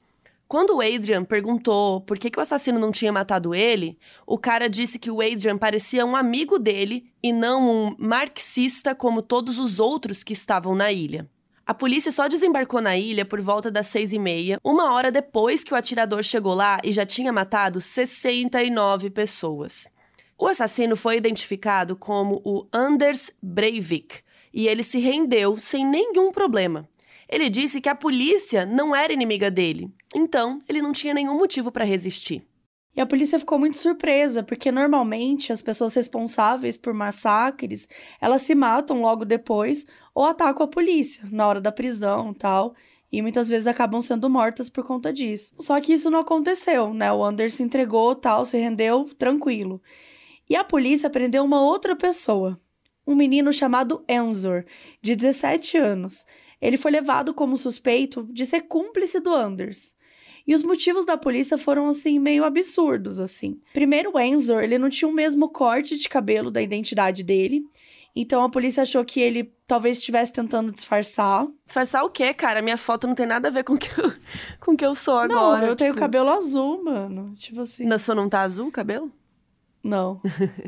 Quando 0.48 0.76
o 0.76 0.82
Adrian 0.82 1.24
perguntou 1.24 2.02
por 2.02 2.20
que, 2.20 2.30
que 2.30 2.38
o 2.38 2.42
assassino 2.42 2.80
não 2.80 2.92
tinha 2.92 3.12
matado 3.12 3.56
ele, 3.56 3.98
o 4.28 4.38
cara 4.38 4.70
disse 4.70 5.00
que 5.00 5.10
o 5.10 5.22
Adrian 5.22 5.58
parecia 5.58 6.06
um 6.06 6.16
amigo 6.16 6.60
dele 6.60 7.12
e 7.22 7.34
não 7.34 7.68
um 7.68 7.96
marxista 7.98 8.94
como 8.94 9.24
todos 9.24 9.58
os 9.58 9.80
outros 9.80 10.24
que 10.24 10.34
estavam 10.34 10.76
na 10.76 10.92
ilha. 10.92 11.28
A 11.68 11.74
polícia 11.74 12.12
só 12.12 12.28
desembarcou 12.28 12.80
na 12.80 12.96
ilha 12.96 13.26
por 13.26 13.42
volta 13.42 13.72
das 13.72 13.88
seis 13.88 14.14
e 14.14 14.20
meia, 14.20 14.60
uma 14.64 14.94
hora 14.94 15.12
depois 15.12 15.64
que 15.64 15.74
o 15.74 15.76
atirador 15.76 16.22
chegou 16.22 16.54
lá 16.54 16.78
e 16.84 16.92
já 16.92 17.08
tinha 17.08 17.34
matado 17.34 17.82
69 17.82 19.10
pessoas. 19.10 19.90
O 20.38 20.48
assassino 20.48 20.96
foi 20.96 21.18
identificado 21.18 21.96
como 21.96 22.40
o 22.46 22.68
Anders 22.72 23.32
Breivik 23.42 24.20
e 24.54 24.68
ele 24.68 24.84
se 24.84 25.00
rendeu 25.00 25.58
sem 25.58 25.84
nenhum 25.84 26.32
problema. 26.32 26.88
Ele 27.28 27.50
disse 27.50 27.82
que 27.82 27.90
a 27.90 27.96
polícia 27.96 28.64
não 28.64 28.96
era 28.96 29.12
inimiga 29.12 29.50
dele, 29.50 29.90
então 30.14 30.62
ele 30.70 30.84
não 30.84 30.92
tinha 30.92 31.16
nenhum 31.16 31.36
motivo 31.36 31.72
para 31.72 31.84
resistir. 31.84 32.46
E 32.96 33.02
a 33.02 33.06
polícia 33.06 33.38
ficou 33.38 33.60
muito 33.60 33.78
surpresa, 33.78 34.42
porque 34.42 34.72
normalmente 34.72 35.52
as 35.52 35.62
pessoas 35.62 35.94
responsáveis 35.96 36.78
por 36.78 36.94
massacres, 36.94 37.90
elas 38.22 38.44
se 38.44 38.56
matam 38.56 39.02
logo 39.02 39.26
depois 39.26 39.86
ou 40.16 40.24
atacam 40.24 40.66
a 40.66 40.70
polícia 40.70 41.28
na 41.30 41.46
hora 41.46 41.60
da 41.60 41.74
prisão, 41.74 42.34
tal, 42.34 42.74
e 43.12 43.22
muitas 43.22 43.50
vezes 43.50 43.68
acabam 43.68 44.02
sendo 44.02 44.30
mortas 44.30 44.70
por 44.70 44.86
conta 44.86 45.12
disso. 45.12 45.54
Só 45.60 45.80
que 45.82 45.94
isso 45.94 46.10
não 46.10 46.20
aconteceu, 46.20 46.94
né? 46.94 47.12
O 47.12 47.24
Anders 47.24 47.54
se 47.54 47.64
entregou, 47.64 48.16
tal, 48.16 48.46
se 48.46 48.58
rendeu 48.58 49.06
tranquilo. 49.18 49.82
E 50.50 50.56
a 50.56 50.64
polícia 50.64 51.10
prendeu 51.10 51.44
uma 51.44 51.62
outra 51.62 51.96
pessoa, 51.96 52.60
um 53.06 53.14
menino 53.14 53.52
chamado 53.52 54.04
Enzor, 54.08 54.64
de 55.02 55.16
17 55.16 55.78
anos. 55.78 56.26
Ele 56.62 56.78
foi 56.78 56.92
levado 56.92 57.34
como 57.34 57.58
suspeito 57.58 58.28
de 58.32 58.46
ser 58.46 58.62
cúmplice 58.62 59.20
do 59.20 59.34
Anders. 59.34 59.96
E 60.48 60.54
os 60.54 60.64
motivos 60.64 61.06
da 61.06 61.18
polícia 61.18 61.58
foram 61.58 61.88
assim 61.88 62.20
meio 62.20 62.46
absurdos 62.46 63.20
assim. 63.20 63.60
Primeiro, 63.74 64.12
o 64.14 64.20
Enzor, 64.20 64.64
ele 64.64 64.78
não 64.78 64.90
tinha 64.90 65.10
o 65.10 65.14
mesmo 65.14 65.50
corte 65.50 65.98
de 65.98 66.08
cabelo 66.08 66.52
da 66.52 66.62
identidade 66.62 67.24
dele. 67.24 67.64
Então 68.16 68.44
a 68.44 68.50
polícia 68.50 68.84
achou 68.84 69.04
que 69.04 69.20
ele 69.20 69.54
talvez 69.68 69.98
estivesse 69.98 70.32
tentando 70.32 70.72
disfarçar. 70.72 71.46
Disfarçar 71.66 72.04
o 72.06 72.10
quê, 72.10 72.34
cara? 72.34 72.62
Minha 72.62 72.78
foto 72.78 73.08
não 73.08 73.14
tem 73.14 73.26
nada 73.26 73.50
a 73.50 73.52
ver 73.52 73.64
com 73.64 73.74
o 73.74 73.78
que 73.78 73.90
eu, 74.00 74.14
com 74.62 74.72
o 74.72 74.78
que 74.78 74.86
eu 74.86 74.96
sou 74.96 75.18
agora. 75.18 75.62
Não, 75.62 75.68
eu 75.68 75.76
tenho 75.76 75.92
tipo... 75.92 76.00
cabelo 76.00 76.30
azul, 76.30 76.84
mano. 76.84 77.36
Tipo 77.36 77.62
assim. 77.62 77.86
Na 77.86 78.00
sua 78.00 78.16
não 78.16 78.30
tá 78.30 78.42
azul 78.42 78.68
o 78.68 78.72
cabelo? 78.72 79.12
Não. 79.84 80.22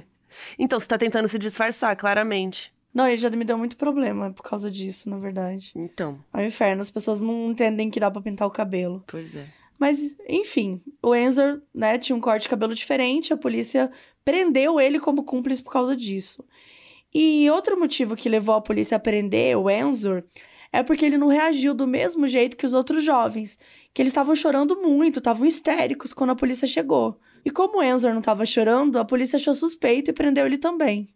então, 0.60 0.80
você 0.80 0.88
tá 0.88 0.98
tentando 0.98 1.28
se 1.28 1.40
disfarçar, 1.40 1.96
claramente. 1.96 2.74
Não, 2.94 3.08
ele 3.08 3.18
já 3.18 3.30
me 3.30 3.46
deu 3.46 3.58
muito 3.58 3.78
problema 3.78 4.32
por 4.34 4.44
causa 4.44 4.70
disso, 4.70 5.10
na 5.10 5.18
verdade. 5.18 5.72
Então. 5.76 6.20
É 6.34 6.40
um 6.40 6.46
inferno, 6.46 6.82
as 6.82 6.92
pessoas 6.92 7.22
não 7.22 7.52
entendem 7.52 7.90
que 7.90 8.00
dá 8.00 8.12
pra 8.12 8.22
pintar 8.22 8.48
o 8.48 8.52
cabelo. 8.52 9.04
Pois 9.08 9.36
é. 9.36 9.46
Mas, 9.80 10.16
enfim, 10.28 10.82
o 11.02 11.16
Enzor, 11.16 11.62
né, 11.74 11.98
tinha 12.00 12.16
um 12.16 12.20
corte 12.20 12.44
de 12.44 12.50
cabelo 12.50 12.74
diferente, 12.74 13.32
a 13.32 13.38
polícia 13.38 13.92
prendeu 14.26 14.80
ele 14.80 15.00
como 15.00 15.24
cúmplice 15.24 15.62
por 15.62 15.72
causa 15.72 15.96
disso. 15.96 16.44
E 17.20 17.50
outro 17.50 17.80
motivo 17.80 18.16
que 18.16 18.30
levou 18.30 18.54
a 18.54 18.62
polícia 18.62 18.96
a 18.96 19.00
prender 19.00 19.58
o 19.58 19.72
Enzor 19.72 20.24
é 20.72 20.84
porque 20.84 21.04
ele 21.04 21.18
não 21.18 21.30
reagiu 21.30 21.74
do 21.74 21.88
mesmo 21.88 22.28
jeito 22.28 22.56
que 22.56 22.64
os 22.64 22.76
outros 22.76 23.04
jovens, 23.04 23.58
que 23.92 24.04
eles 24.04 24.12
estavam 24.12 24.36
chorando 24.36 24.80
muito, 24.80 25.18
estavam 25.18 25.48
histéricos 25.48 26.14
quando 26.14 26.30
a 26.30 26.36
polícia 26.36 26.68
chegou. 26.68 27.20
E 27.44 27.50
como 27.50 27.80
o 27.80 27.84
Enzor 27.84 28.12
não 28.12 28.20
estava 28.20 28.46
chorando, 28.46 29.00
a 29.00 29.04
polícia 29.04 29.38
achou 29.38 29.56
suspeito 29.56 30.12
e 30.12 30.14
prendeu 30.14 30.46
ele 30.46 30.60
também. 30.60 31.10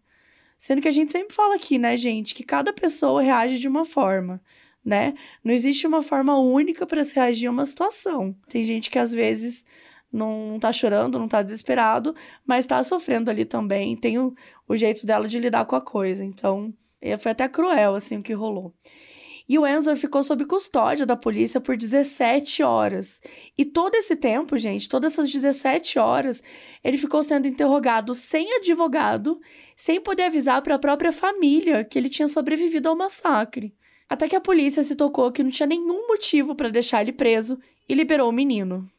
Sendo 0.57 0.81
que 0.81 0.87
a 0.87 0.91
gente 0.91 1.11
sempre 1.11 1.35
fala 1.35 1.53
aqui, 1.53 1.77
né, 1.77 1.95
gente, 1.95 2.33
que 2.33 2.43
cada 2.43 2.73
pessoa 2.73 3.21
reage 3.21 3.59
de 3.59 3.67
uma 3.67 3.85
forma 3.85 4.41
né? 4.83 5.13
Não 5.43 5.53
existe 5.53 5.85
uma 5.85 6.01
forma 6.01 6.35
única 6.39 6.87
para 6.87 7.03
se 7.03 7.13
reagir 7.15 7.47
a 7.47 7.51
uma 7.51 7.67
situação. 7.67 8.35
Tem 8.49 8.63
gente 8.63 8.89
que 8.89 8.97
às 8.97 9.11
vezes 9.11 9.63
não 10.11 10.57
tá 10.59 10.73
chorando, 10.73 11.17
não 11.17 11.27
tá 11.27 11.41
desesperado, 11.41 12.15
mas 12.45 12.65
tá 12.65 12.83
sofrendo 12.83 13.29
ali 13.29 13.45
também, 13.45 13.95
tem 13.95 14.19
o, 14.19 14.33
o 14.67 14.75
jeito 14.75 15.05
dela 15.05 15.27
de 15.27 15.39
lidar 15.39 15.65
com 15.65 15.75
a 15.75 15.81
coisa. 15.81 16.23
Então, 16.23 16.73
foi 17.19 17.31
até 17.31 17.47
cruel 17.47 17.95
assim 17.95 18.17
o 18.17 18.23
que 18.23 18.33
rolou. 18.33 18.73
E 19.51 19.59
o 19.59 19.67
Enzor 19.67 19.97
ficou 19.97 20.23
sob 20.23 20.45
custódia 20.45 21.05
da 21.05 21.17
polícia 21.17 21.59
por 21.59 21.75
17 21.75 22.63
horas. 22.63 23.21
E 23.57 23.65
todo 23.65 23.95
esse 23.95 24.15
tempo, 24.15 24.57
gente, 24.57 24.87
todas 24.87 25.11
essas 25.11 25.29
17 25.29 25.99
horas, 25.99 26.41
ele 26.81 26.97
ficou 26.97 27.21
sendo 27.21 27.49
interrogado 27.49 28.13
sem 28.13 28.55
advogado, 28.55 29.41
sem 29.75 29.99
poder 29.99 30.23
avisar 30.23 30.61
para 30.61 30.75
a 30.75 30.79
própria 30.79 31.11
família 31.11 31.83
que 31.83 31.99
ele 31.99 32.07
tinha 32.07 32.29
sobrevivido 32.29 32.87
ao 32.87 32.95
massacre. 32.95 33.75
Até 34.07 34.27
que 34.29 34.35
a 34.35 34.41
polícia 34.41 34.83
se 34.83 34.95
tocou 34.95 35.31
que 35.31 35.43
não 35.43 35.51
tinha 35.51 35.67
nenhum 35.67 36.07
motivo 36.07 36.55
para 36.55 36.69
deixar 36.69 37.01
ele 37.01 37.11
preso 37.11 37.59
e 37.89 37.93
liberou 37.93 38.29
o 38.29 38.33
menino. 38.33 38.89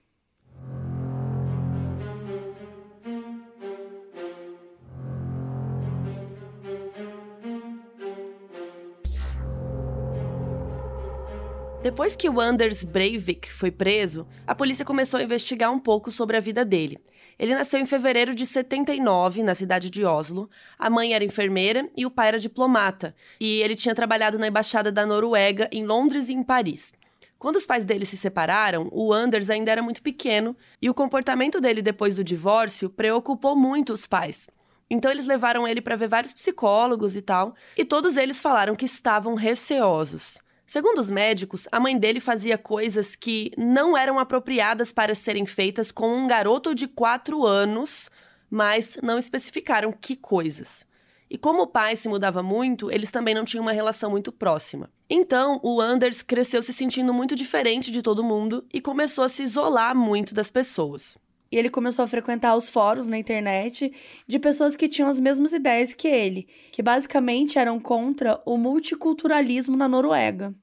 Depois 11.82 12.14
que 12.14 12.28
o 12.28 12.40
Anders 12.40 12.84
Breivik 12.84 13.52
foi 13.52 13.72
preso, 13.72 14.24
a 14.46 14.54
polícia 14.54 14.84
começou 14.84 15.18
a 15.18 15.22
investigar 15.24 15.72
um 15.72 15.80
pouco 15.80 16.12
sobre 16.12 16.36
a 16.36 16.40
vida 16.40 16.64
dele. 16.64 17.00
Ele 17.36 17.56
nasceu 17.56 17.80
em 17.80 17.86
fevereiro 17.86 18.36
de 18.36 18.46
79, 18.46 19.42
na 19.42 19.52
cidade 19.52 19.90
de 19.90 20.04
Oslo. 20.04 20.48
A 20.78 20.88
mãe 20.88 21.12
era 21.12 21.24
enfermeira 21.24 21.90
e 21.96 22.06
o 22.06 22.10
pai 22.10 22.28
era 22.28 22.38
diplomata. 22.38 23.16
E 23.40 23.60
ele 23.62 23.74
tinha 23.74 23.96
trabalhado 23.96 24.38
na 24.38 24.46
embaixada 24.46 24.92
da 24.92 25.04
Noruega 25.04 25.68
em 25.72 25.84
Londres 25.84 26.28
e 26.28 26.34
em 26.34 26.44
Paris. 26.44 26.92
Quando 27.36 27.56
os 27.56 27.66
pais 27.66 27.84
dele 27.84 28.06
se 28.06 28.16
separaram, 28.16 28.88
o 28.92 29.12
Anders 29.12 29.50
ainda 29.50 29.72
era 29.72 29.82
muito 29.82 30.02
pequeno 30.02 30.56
e 30.80 30.88
o 30.88 30.94
comportamento 30.94 31.60
dele 31.60 31.82
depois 31.82 32.14
do 32.14 32.22
divórcio 32.22 32.88
preocupou 32.90 33.56
muito 33.56 33.92
os 33.92 34.06
pais. 34.06 34.48
Então 34.88 35.10
eles 35.10 35.26
levaram 35.26 35.66
ele 35.66 35.80
para 35.80 35.96
ver 35.96 36.06
vários 36.06 36.32
psicólogos 36.32 37.16
e 37.16 37.22
tal, 37.22 37.56
e 37.76 37.84
todos 37.84 38.16
eles 38.16 38.40
falaram 38.40 38.76
que 38.76 38.84
estavam 38.84 39.34
receosos. 39.34 40.40
Segundo 40.72 41.00
os 41.00 41.10
médicos, 41.10 41.68
a 41.70 41.78
mãe 41.78 41.98
dele 41.98 42.18
fazia 42.18 42.56
coisas 42.56 43.14
que 43.14 43.50
não 43.58 43.94
eram 43.94 44.18
apropriadas 44.18 44.90
para 44.90 45.14
serem 45.14 45.44
feitas 45.44 45.92
com 45.92 46.16
um 46.16 46.26
garoto 46.26 46.74
de 46.74 46.88
4 46.88 47.44
anos, 47.46 48.10
mas 48.48 48.98
não 49.02 49.18
especificaram 49.18 49.92
que 49.92 50.16
coisas. 50.16 50.86
E 51.28 51.36
como 51.36 51.64
o 51.64 51.66
pai 51.66 51.94
se 51.94 52.08
mudava 52.08 52.42
muito, 52.42 52.90
eles 52.90 53.10
também 53.10 53.34
não 53.34 53.44
tinham 53.44 53.60
uma 53.60 53.72
relação 53.72 54.10
muito 54.10 54.32
próxima. 54.32 54.88
Então, 55.10 55.60
o 55.62 55.78
Anders 55.78 56.22
cresceu 56.22 56.62
se 56.62 56.72
sentindo 56.72 57.12
muito 57.12 57.36
diferente 57.36 57.90
de 57.90 58.00
todo 58.00 58.24
mundo 58.24 58.66
e 58.72 58.80
começou 58.80 59.24
a 59.24 59.28
se 59.28 59.42
isolar 59.42 59.94
muito 59.94 60.32
das 60.32 60.48
pessoas. 60.48 61.18
E 61.52 61.58
ele 61.58 61.68
começou 61.68 62.02
a 62.02 62.08
frequentar 62.08 62.56
os 62.56 62.70
fóruns 62.70 63.06
na 63.06 63.18
internet 63.18 63.92
de 64.26 64.38
pessoas 64.38 64.74
que 64.74 64.88
tinham 64.88 65.10
as 65.10 65.20
mesmas 65.20 65.52
ideias 65.52 65.92
que 65.92 66.08
ele, 66.08 66.48
que 66.72 66.82
basicamente 66.82 67.58
eram 67.58 67.78
contra 67.78 68.40
o 68.46 68.56
multiculturalismo 68.56 69.76
na 69.76 69.86
Noruega. 69.86 70.54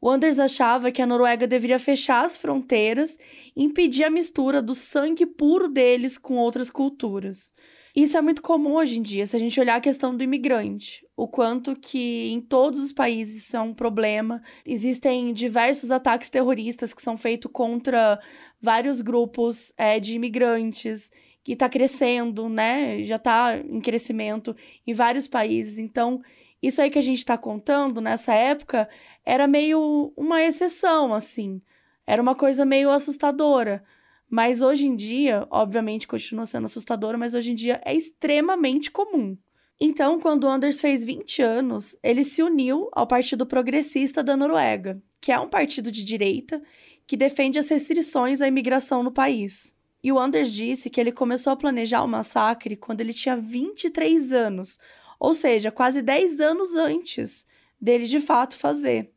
O 0.00 0.08
Anders 0.08 0.38
achava 0.38 0.92
que 0.92 1.02
a 1.02 1.06
Noruega 1.06 1.46
deveria 1.46 1.78
fechar 1.78 2.24
as 2.24 2.36
fronteiras 2.36 3.18
e 3.56 3.64
impedir 3.64 4.04
a 4.04 4.10
mistura 4.10 4.62
do 4.62 4.74
sangue 4.74 5.26
puro 5.26 5.68
deles 5.68 6.16
com 6.16 6.36
outras 6.36 6.70
culturas. 6.70 7.52
Isso 7.96 8.16
é 8.16 8.20
muito 8.20 8.42
comum 8.42 8.74
hoje 8.76 8.98
em 8.98 9.02
dia, 9.02 9.26
se 9.26 9.34
a 9.34 9.40
gente 9.40 9.58
olhar 9.58 9.74
a 9.74 9.80
questão 9.80 10.16
do 10.16 10.22
imigrante, 10.22 11.04
o 11.16 11.26
quanto 11.26 11.74
que 11.74 12.30
em 12.30 12.40
todos 12.40 12.78
os 12.78 12.92
países 12.92 13.44
isso 13.44 13.56
é 13.56 13.60
um 13.60 13.74
problema. 13.74 14.40
Existem 14.64 15.32
diversos 15.32 15.90
ataques 15.90 16.30
terroristas 16.30 16.94
que 16.94 17.02
são 17.02 17.16
feitos 17.16 17.50
contra 17.50 18.20
vários 18.60 19.00
grupos 19.00 19.72
é, 19.76 19.98
de 19.98 20.14
imigrantes, 20.14 21.10
que 21.42 21.54
está 21.54 21.68
crescendo, 21.68 22.48
né? 22.48 23.02
Já 23.02 23.16
está 23.16 23.56
em 23.56 23.80
crescimento 23.80 24.54
em 24.86 24.92
vários 24.92 25.26
países. 25.26 25.78
Então, 25.78 26.20
isso 26.62 26.82
aí 26.82 26.90
que 26.90 26.98
a 26.98 27.02
gente 27.02 27.18
está 27.18 27.38
contando 27.38 28.00
nessa 28.00 28.34
época 28.34 28.88
era 29.24 29.46
meio 29.46 30.12
uma 30.16 30.42
exceção, 30.42 31.14
assim. 31.14 31.62
Era 32.06 32.20
uma 32.20 32.34
coisa 32.34 32.64
meio 32.64 32.90
assustadora. 32.90 33.82
Mas 34.30 34.60
hoje 34.60 34.86
em 34.86 34.94
dia, 34.94 35.46
obviamente 35.50 36.06
continua 36.06 36.44
sendo 36.44 36.64
assustadora, 36.66 37.16
mas 37.16 37.34
hoje 37.34 37.52
em 37.52 37.54
dia 37.54 37.80
é 37.84 37.94
extremamente 37.94 38.90
comum. 38.90 39.36
Então, 39.80 40.18
quando 40.18 40.48
Anders 40.48 40.80
fez 40.80 41.04
20 41.04 41.40
anos, 41.40 41.96
ele 42.02 42.24
se 42.24 42.42
uniu 42.42 42.88
ao 42.92 43.06
Partido 43.06 43.46
Progressista 43.46 44.24
da 44.24 44.36
Noruega, 44.36 45.00
que 45.20 45.30
é 45.30 45.38
um 45.38 45.48
partido 45.48 45.92
de 45.92 46.02
direita 46.02 46.60
que 47.06 47.16
defende 47.16 47.58
as 47.58 47.68
restrições 47.68 48.40
à 48.42 48.48
imigração 48.48 49.02
no 49.02 49.12
país. 49.12 49.74
E 50.02 50.12
o 50.12 50.18
Anders 50.18 50.52
disse 50.52 50.90
que 50.90 51.00
ele 51.00 51.12
começou 51.12 51.52
a 51.52 51.56
planejar 51.56 52.02
o 52.02 52.08
massacre 52.08 52.76
quando 52.76 53.00
ele 53.00 53.12
tinha 53.12 53.36
23 53.36 54.32
anos, 54.32 54.78
ou 55.18 55.34
seja, 55.34 55.70
quase 55.70 56.02
10 56.02 56.40
anos 56.40 56.74
antes 56.76 57.46
dele 57.80 58.06
de 58.06 58.20
fato 58.20 58.56
fazer, 58.56 59.10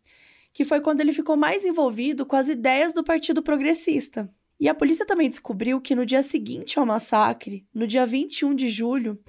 que 0.53 0.65
foi 0.65 0.81
quando 0.81 1.01
ele 1.01 1.13
ficou 1.13 1.37
mais 1.37 1.65
envolvido 1.65 2.25
com 2.25 2.35
as 2.35 2.49
ideias 2.49 2.93
do 2.93 3.03
Partido 3.03 3.41
Progressista. 3.41 4.29
E 4.59 4.69
a 4.69 4.75
polícia 4.75 5.05
também 5.05 5.29
descobriu 5.29 5.81
que 5.81 5.95
no 5.95 6.05
dia 6.05 6.21
seguinte 6.21 6.77
ao 6.77 6.85
massacre, 6.85 7.65
no 7.73 7.87
dia 7.87 8.05
21 8.05 8.53
de 8.53 8.69
julho, 8.69 9.19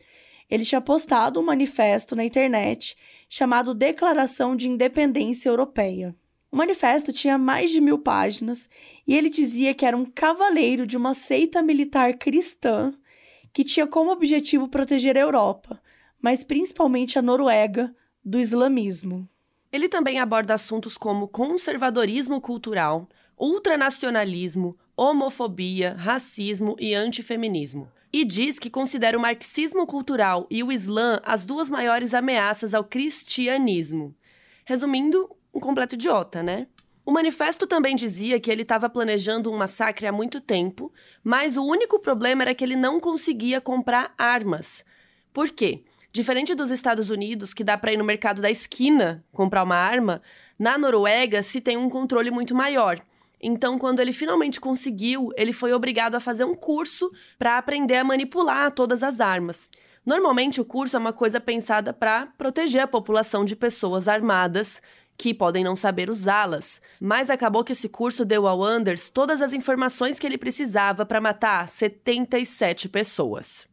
ele 0.50 0.64
tinha 0.64 0.80
postado 0.80 1.40
um 1.40 1.42
manifesto 1.42 2.14
na 2.14 2.24
internet 2.24 2.96
chamado 3.28 3.72
Declaração 3.72 4.54
de 4.54 4.68
Independência 4.68 5.48
Europeia. 5.48 6.14
O 6.50 6.56
manifesto 6.56 7.14
tinha 7.14 7.38
mais 7.38 7.70
de 7.70 7.80
mil 7.80 7.98
páginas 7.98 8.68
e 9.06 9.16
ele 9.16 9.30
dizia 9.30 9.72
que 9.72 9.86
era 9.86 9.96
um 9.96 10.04
cavaleiro 10.04 10.86
de 10.86 10.98
uma 10.98 11.14
seita 11.14 11.62
militar 11.62 12.12
cristã 12.18 12.92
que 13.54 13.64
tinha 13.64 13.86
como 13.86 14.12
objetivo 14.12 14.68
proteger 14.68 15.16
a 15.16 15.20
Europa, 15.20 15.80
mas 16.22 16.44
principalmente 16.44 17.18
a 17.18 17.22
Noruega, 17.22 17.94
do 18.24 18.38
islamismo. 18.38 19.28
Ele 19.72 19.88
também 19.88 20.20
aborda 20.20 20.54
assuntos 20.54 20.96
como 20.96 21.26
conservadorismo 21.26 22.40
cultural, 22.40 23.08
ultranacionalismo, 23.36 24.78
homofobia, 24.96 25.94
racismo 25.98 26.76
e 26.78 26.94
antifeminismo. 26.94 27.90
E 28.12 28.24
diz 28.24 28.58
que 28.58 28.70
considera 28.70 29.18
o 29.18 29.20
marxismo 29.20 29.86
cultural 29.86 30.46
e 30.50 30.62
o 30.62 30.70
Islã 30.70 31.18
as 31.24 31.44
duas 31.44 31.68
maiores 31.68 32.14
ameaças 32.14 32.74
ao 32.74 32.84
cristianismo. 32.84 34.14
Resumindo, 34.64 35.34
um 35.52 35.58
completo 35.58 35.94
idiota, 35.94 36.42
né? 36.42 36.68
O 37.04 37.10
manifesto 37.10 37.66
também 37.66 37.96
dizia 37.96 38.38
que 38.38 38.50
ele 38.50 38.62
estava 38.62 38.88
planejando 38.88 39.50
um 39.50 39.56
massacre 39.56 40.06
há 40.06 40.12
muito 40.12 40.40
tempo, 40.40 40.92
mas 41.24 41.56
o 41.56 41.64
único 41.64 41.98
problema 41.98 42.42
era 42.42 42.54
que 42.54 42.62
ele 42.62 42.76
não 42.76 43.00
conseguia 43.00 43.60
comprar 43.60 44.14
armas. 44.16 44.84
Por 45.32 45.50
quê? 45.50 45.82
Diferente 46.12 46.54
dos 46.54 46.70
Estados 46.70 47.08
Unidos, 47.08 47.54
que 47.54 47.64
dá 47.64 47.78
para 47.78 47.90
ir 47.90 47.96
no 47.96 48.04
mercado 48.04 48.42
da 48.42 48.50
esquina 48.50 49.24
comprar 49.32 49.62
uma 49.62 49.76
arma, 49.76 50.20
na 50.58 50.76
Noruega 50.76 51.42
se 51.42 51.58
tem 51.58 51.78
um 51.78 51.88
controle 51.88 52.30
muito 52.30 52.54
maior. 52.54 53.00
Então, 53.40 53.78
quando 53.78 54.00
ele 54.00 54.12
finalmente 54.12 54.60
conseguiu, 54.60 55.30
ele 55.36 55.54
foi 55.54 55.72
obrigado 55.72 56.14
a 56.14 56.20
fazer 56.20 56.44
um 56.44 56.54
curso 56.54 57.10
para 57.38 57.56
aprender 57.56 57.96
a 57.96 58.04
manipular 58.04 58.70
todas 58.72 59.02
as 59.02 59.20
armas. 59.20 59.70
Normalmente, 60.04 60.60
o 60.60 60.66
curso 60.66 60.96
é 60.96 60.98
uma 60.98 61.14
coisa 61.14 61.40
pensada 61.40 61.94
para 61.94 62.26
proteger 62.36 62.82
a 62.82 62.86
população 62.86 63.42
de 63.42 63.56
pessoas 63.56 64.06
armadas 64.06 64.82
que 65.16 65.32
podem 65.32 65.64
não 65.64 65.76
saber 65.76 66.10
usá-las. 66.10 66.82
Mas 67.00 67.30
acabou 67.30 67.64
que 67.64 67.72
esse 67.72 67.88
curso 67.88 68.22
deu 68.22 68.46
ao 68.46 68.62
Anders 68.62 69.08
todas 69.08 69.40
as 69.40 69.54
informações 69.54 70.18
que 70.18 70.26
ele 70.26 70.36
precisava 70.36 71.06
para 71.06 71.22
matar 71.22 71.70
77 71.70 72.88
pessoas. 72.90 73.71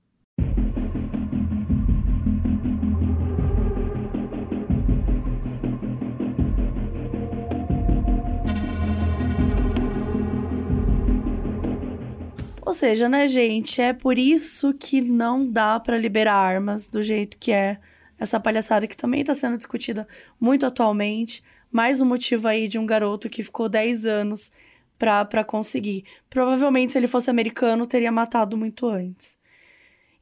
Ou 12.70 12.74
seja, 12.74 13.10
né, 13.10 13.28
gente, 13.28 13.82
é 13.82 13.94
por 13.94 14.20
isso 14.20 14.76
que 14.76 15.02
não 15.02 15.44
dá 15.44 15.80
para 15.80 15.98
liberar 15.98 16.36
armas 16.36 16.88
do 16.88 17.02
jeito 17.02 17.36
que 17.36 17.52
é 17.52 17.80
essa 18.20 18.40
palhaçada 18.40 18.86
que 18.86 18.96
também 18.96 19.22
está 19.22 19.34
sendo 19.34 19.58
discutida 19.58 20.08
muito 20.40 20.68
atualmente. 20.68 21.44
Mais 21.72 22.00
um 22.00 22.06
motivo 22.06 22.48
aí 22.48 22.68
de 22.68 22.78
um 22.78 22.86
garoto 22.86 23.28
que 23.28 23.42
ficou 23.42 23.68
10 23.68 24.06
anos 24.06 24.52
para 25.00 25.44
conseguir. 25.44 26.06
Provavelmente, 26.30 26.92
se 26.92 27.00
ele 27.00 27.08
fosse 27.08 27.32
americano, 27.32 27.88
teria 27.88 28.12
matado 28.12 28.56
muito 28.56 28.86
antes. 28.86 29.36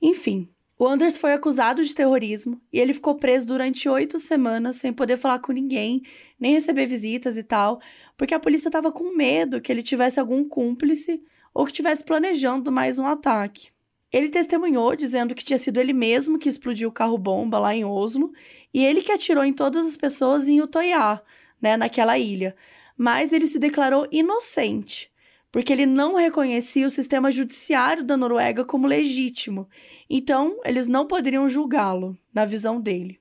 Enfim, 0.01 0.49
o 0.79 0.87
Anders 0.87 1.17
foi 1.17 1.33
acusado 1.33 1.83
de 1.83 1.93
terrorismo 1.93 2.61
e 2.71 2.79
ele 2.79 2.93
ficou 2.93 3.15
preso 3.15 3.45
durante 3.45 3.89
oito 3.89 4.19
semanas 4.19 4.77
sem 4.77 4.93
poder 4.93 5.17
falar 5.17 5.39
com 5.39 5.51
ninguém, 5.51 6.01
nem 6.39 6.53
receber 6.53 6.85
visitas 6.85 7.35
e 7.35 7.43
tal, 7.43 7.81
porque 8.15 8.33
a 8.33 8.39
polícia 8.39 8.69
estava 8.69 8.89
com 8.89 9.13
medo 9.13 9.59
que 9.59 9.69
ele 9.69 9.83
tivesse 9.83 10.17
algum 10.17 10.47
cúmplice 10.47 11.21
ou 11.57 11.65
que 11.65 11.71
estivesse 11.71 12.03
planejando 12.03 12.71
mais 12.71 12.99
um 12.99 13.07
ataque. 13.07 13.69
Ele 14.13 14.29
testemunhou 14.29 14.95
dizendo 14.95 15.33
que 15.33 15.43
tinha 15.43 15.57
sido 15.57 15.79
ele 15.79 15.91
mesmo 15.91 16.37
que 16.37 16.47
explodiu 16.47 16.89
o 16.89 16.91
carro-bomba 16.91 17.57
lá 17.57 17.73
em 17.73 17.83
Oslo 17.83 18.31
e 18.71 18.85
ele 18.85 19.01
que 19.01 19.11
atirou 19.11 19.43
em 19.43 19.51
todas 19.51 19.87
as 19.87 19.97
pessoas 19.97 20.47
em 20.47 20.61
Utoya, 20.61 21.19
né, 21.59 21.75
naquela 21.75 22.15
ilha. 22.15 22.55
Mas 22.95 23.33
ele 23.33 23.47
se 23.47 23.57
declarou 23.57 24.07
inocente, 24.11 25.11
porque 25.51 25.73
ele 25.73 25.87
não 25.87 26.13
reconhecia 26.13 26.85
o 26.85 26.91
sistema 26.91 27.31
judiciário 27.31 28.03
da 28.03 28.15
Noruega 28.15 28.63
como 28.63 28.85
legítimo. 28.85 29.67
Então, 30.07 30.59
eles 30.63 30.85
não 30.85 31.07
poderiam 31.07 31.49
julgá-lo, 31.49 32.15
na 32.31 32.45
visão 32.45 32.79
dele. 32.79 33.19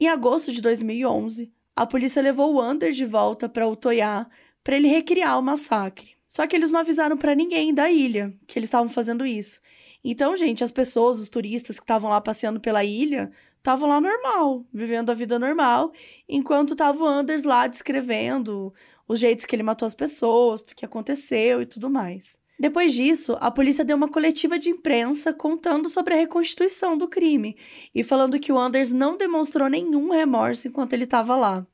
Em 0.00 0.08
agosto 0.08 0.50
de 0.50 0.60
2011, 0.60 1.48
a 1.76 1.86
polícia 1.86 2.20
levou 2.20 2.54
o 2.54 2.60
Anders 2.60 2.96
de 2.96 3.04
volta 3.04 3.48
para 3.48 3.68
Utoya 3.68 4.26
para 4.64 4.74
ele 4.74 4.88
recriar 4.88 5.38
o 5.38 5.42
massacre. 5.42 6.20
Só 6.32 6.46
que 6.46 6.56
eles 6.56 6.70
não 6.70 6.80
avisaram 6.80 7.14
para 7.14 7.34
ninguém 7.34 7.74
da 7.74 7.90
ilha 7.90 8.32
que 8.46 8.58
eles 8.58 8.68
estavam 8.68 8.88
fazendo 8.88 9.26
isso. 9.26 9.60
Então, 10.02 10.34
gente, 10.34 10.64
as 10.64 10.72
pessoas, 10.72 11.20
os 11.20 11.28
turistas 11.28 11.78
que 11.78 11.84
estavam 11.84 12.08
lá 12.08 12.22
passeando 12.22 12.58
pela 12.58 12.82
ilha, 12.82 13.30
estavam 13.58 13.86
lá 13.86 14.00
normal, 14.00 14.64
vivendo 14.72 15.10
a 15.10 15.14
vida 15.14 15.38
normal, 15.38 15.92
enquanto 16.26 16.74
tava 16.74 17.04
o 17.04 17.06
Anders 17.06 17.44
lá 17.44 17.66
descrevendo 17.66 18.72
os 19.06 19.20
jeitos 19.20 19.44
que 19.44 19.54
ele 19.54 19.62
matou 19.62 19.84
as 19.84 19.94
pessoas, 19.94 20.62
o 20.62 20.74
que 20.74 20.86
aconteceu 20.86 21.60
e 21.60 21.66
tudo 21.66 21.90
mais. 21.90 22.38
Depois 22.58 22.94
disso, 22.94 23.36
a 23.38 23.50
polícia 23.50 23.84
deu 23.84 23.98
uma 23.98 24.08
coletiva 24.08 24.58
de 24.58 24.70
imprensa 24.70 25.34
contando 25.34 25.90
sobre 25.90 26.14
a 26.14 26.16
reconstituição 26.16 26.96
do 26.96 27.08
crime 27.08 27.58
e 27.94 28.02
falando 28.02 28.40
que 28.40 28.50
o 28.50 28.58
Anders 28.58 28.90
não 28.90 29.18
demonstrou 29.18 29.68
nenhum 29.68 30.10
remorso 30.10 30.66
enquanto 30.66 30.94
ele 30.94 31.04
estava 31.04 31.36
lá. 31.36 31.66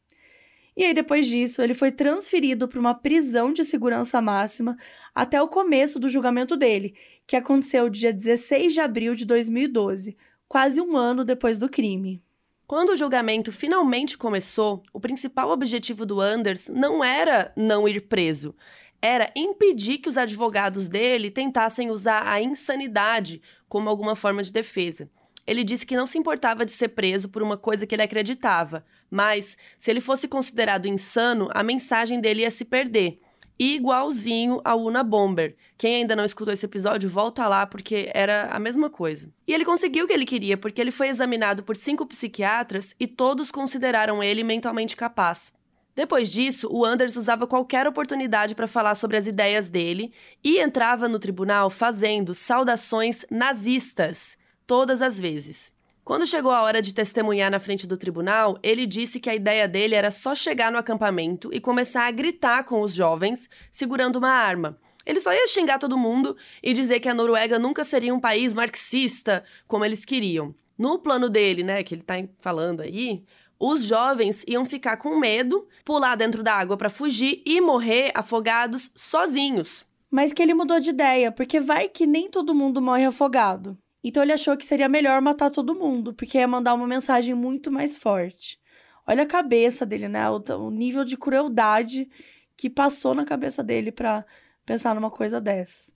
E 0.78 0.84
aí, 0.84 0.94
depois 0.94 1.26
disso, 1.26 1.60
ele 1.60 1.74
foi 1.74 1.90
transferido 1.90 2.68
para 2.68 2.78
uma 2.78 2.94
prisão 2.94 3.52
de 3.52 3.64
segurança 3.64 4.22
máxima 4.22 4.76
até 5.12 5.42
o 5.42 5.48
começo 5.48 5.98
do 5.98 6.08
julgamento 6.08 6.56
dele, 6.56 6.94
que 7.26 7.34
aconteceu 7.34 7.90
dia 7.90 8.12
16 8.12 8.74
de 8.74 8.80
abril 8.80 9.16
de 9.16 9.24
2012, 9.24 10.16
quase 10.46 10.80
um 10.80 10.96
ano 10.96 11.24
depois 11.24 11.58
do 11.58 11.68
crime. 11.68 12.22
Quando 12.64 12.90
o 12.90 12.96
julgamento 12.96 13.50
finalmente 13.50 14.16
começou, 14.16 14.84
o 14.92 15.00
principal 15.00 15.50
objetivo 15.50 16.06
do 16.06 16.20
Anders 16.20 16.68
não 16.68 17.02
era 17.02 17.52
não 17.56 17.88
ir 17.88 18.02
preso, 18.02 18.54
era 19.02 19.32
impedir 19.34 19.98
que 19.98 20.08
os 20.08 20.16
advogados 20.16 20.88
dele 20.88 21.28
tentassem 21.28 21.90
usar 21.90 22.24
a 22.24 22.40
insanidade 22.40 23.42
como 23.68 23.90
alguma 23.90 24.14
forma 24.14 24.44
de 24.44 24.52
defesa. 24.52 25.10
Ele 25.44 25.64
disse 25.64 25.84
que 25.84 25.96
não 25.96 26.06
se 26.06 26.18
importava 26.18 26.64
de 26.64 26.70
ser 26.70 26.90
preso 26.90 27.28
por 27.28 27.42
uma 27.42 27.56
coisa 27.56 27.84
que 27.84 27.96
ele 27.96 28.02
acreditava, 28.02 28.84
mas 29.10 29.56
se 29.76 29.90
ele 29.90 30.00
fosse 30.00 30.28
considerado 30.28 30.86
insano, 30.86 31.48
a 31.52 31.62
mensagem 31.62 32.20
dele 32.20 32.42
ia 32.42 32.50
se 32.50 32.64
perder. 32.64 33.20
Igualzinho 33.58 34.60
ao 34.64 34.80
Una 34.80 35.02
Bomber. 35.02 35.56
Quem 35.76 35.96
ainda 35.96 36.14
não 36.14 36.24
escutou 36.24 36.54
esse 36.54 36.64
episódio, 36.64 37.10
volta 37.10 37.46
lá 37.48 37.66
porque 37.66 38.08
era 38.14 38.48
a 38.52 38.58
mesma 38.58 38.88
coisa. 38.88 39.32
E 39.46 39.52
ele 39.52 39.64
conseguiu 39.64 40.04
o 40.04 40.08
que 40.08 40.12
ele 40.12 40.24
queria 40.24 40.56
porque 40.56 40.80
ele 40.80 40.92
foi 40.92 41.08
examinado 41.08 41.64
por 41.64 41.76
cinco 41.76 42.06
psiquiatras 42.06 42.94
e 43.00 43.06
todos 43.06 43.50
consideraram 43.50 44.22
ele 44.22 44.44
mentalmente 44.44 44.94
capaz. 44.94 45.52
Depois 45.96 46.30
disso, 46.30 46.68
o 46.70 46.84
Anders 46.84 47.16
usava 47.16 47.48
qualquer 47.48 47.84
oportunidade 47.88 48.54
para 48.54 48.68
falar 48.68 48.94
sobre 48.94 49.16
as 49.16 49.26
ideias 49.26 49.68
dele 49.68 50.12
e 50.44 50.60
entrava 50.60 51.08
no 51.08 51.18
tribunal 51.18 51.68
fazendo 51.68 52.36
saudações 52.36 53.24
nazistas 53.28 54.38
todas 54.64 55.02
as 55.02 55.18
vezes. 55.18 55.72
Quando 56.08 56.26
chegou 56.26 56.50
a 56.50 56.62
hora 56.62 56.80
de 56.80 56.94
testemunhar 56.94 57.50
na 57.50 57.60
frente 57.60 57.86
do 57.86 57.98
tribunal, 57.98 58.58
ele 58.62 58.86
disse 58.86 59.20
que 59.20 59.28
a 59.28 59.34
ideia 59.34 59.68
dele 59.68 59.94
era 59.94 60.10
só 60.10 60.34
chegar 60.34 60.72
no 60.72 60.78
acampamento 60.78 61.50
e 61.52 61.60
começar 61.60 62.06
a 62.06 62.10
gritar 62.10 62.64
com 62.64 62.80
os 62.80 62.94
jovens, 62.94 63.46
segurando 63.70 64.16
uma 64.16 64.30
arma. 64.30 64.78
Ele 65.04 65.20
só 65.20 65.34
ia 65.34 65.46
xingar 65.46 65.78
todo 65.78 65.98
mundo 65.98 66.34
e 66.62 66.72
dizer 66.72 67.00
que 67.00 67.10
a 67.10 67.14
Noruega 67.14 67.58
nunca 67.58 67.84
seria 67.84 68.14
um 68.14 68.18
país 68.18 68.54
marxista 68.54 69.44
como 69.66 69.84
eles 69.84 70.06
queriam. 70.06 70.54
No 70.78 70.98
plano 70.98 71.28
dele, 71.28 71.62
né, 71.62 71.82
que 71.82 71.94
ele 71.94 72.02
tá 72.02 72.14
falando 72.38 72.80
aí, 72.80 73.22
os 73.60 73.82
jovens 73.82 74.46
iam 74.48 74.64
ficar 74.64 74.96
com 74.96 75.18
medo, 75.18 75.68
pular 75.84 76.14
dentro 76.14 76.42
da 76.42 76.54
água 76.54 76.78
para 76.78 76.88
fugir 76.88 77.42
e 77.44 77.60
morrer 77.60 78.12
afogados 78.14 78.90
sozinhos. 78.96 79.84
Mas 80.10 80.32
que 80.32 80.42
ele 80.42 80.54
mudou 80.54 80.80
de 80.80 80.88
ideia, 80.88 81.30
porque 81.30 81.60
vai 81.60 81.86
que 81.86 82.06
nem 82.06 82.30
todo 82.30 82.54
mundo 82.54 82.80
morre 82.80 83.04
afogado. 83.04 83.76
Então 84.02 84.22
ele 84.22 84.32
achou 84.32 84.56
que 84.56 84.64
seria 84.64 84.88
melhor 84.88 85.20
matar 85.20 85.50
todo 85.50 85.74
mundo, 85.74 86.14
porque 86.14 86.38
ia 86.38 86.48
mandar 86.48 86.74
uma 86.74 86.86
mensagem 86.86 87.34
muito 87.34 87.70
mais 87.70 87.98
forte. 87.98 88.58
Olha 89.06 89.22
a 89.22 89.26
cabeça 89.26 89.84
dele, 89.84 90.08
né? 90.08 90.28
O, 90.30 90.42
o 90.58 90.70
nível 90.70 91.04
de 91.04 91.16
crueldade 91.16 92.08
que 92.56 92.68
passou 92.68 93.14
na 93.14 93.24
cabeça 93.24 93.62
dele 93.62 93.90
para 93.90 94.24
pensar 94.66 94.94
numa 94.94 95.10
coisa 95.10 95.40
dessas. 95.40 95.92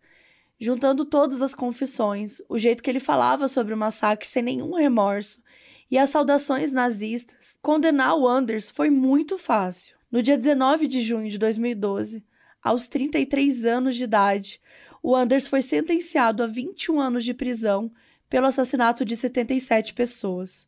Juntando 0.59 1.05
todas 1.05 1.43
as 1.43 1.55
confissões, 1.55 2.41
o 2.49 2.59
jeito 2.59 2.83
que 2.83 2.89
ele 2.89 3.01
falava 3.01 3.49
sobre 3.49 3.75
o 3.75 3.77
massacre 3.77 4.27
sem 4.27 4.43
nenhum 4.43 4.75
remorso 4.75 5.43
e 5.91 5.99
as 5.99 6.09
saudações 6.09 6.73
nazistas, 6.73 7.59
condenar 7.61 8.17
o 8.17 8.27
Anders 8.27 8.71
foi 8.71 8.89
muito 8.89 9.37
fácil. 9.37 9.97
No 10.11 10.23
dia 10.23 10.39
19 10.39 10.87
de 10.87 11.03
junho 11.03 11.29
de 11.29 11.37
2012, 11.37 12.25
aos 12.63 12.87
33 12.87 13.67
anos 13.67 13.97
de 13.97 14.05
idade, 14.05 14.61
o 15.03 15.17
Anders 15.17 15.49
foi 15.49 15.61
sentenciado 15.61 16.43
a 16.43 16.47
21 16.47 17.01
anos 17.01 17.25
de 17.25 17.35
prisão 17.35 17.91
pelo 18.31 18.47
assassinato 18.47 19.05
de 19.05 19.17
77 19.17 19.93
pessoas. 19.95 20.67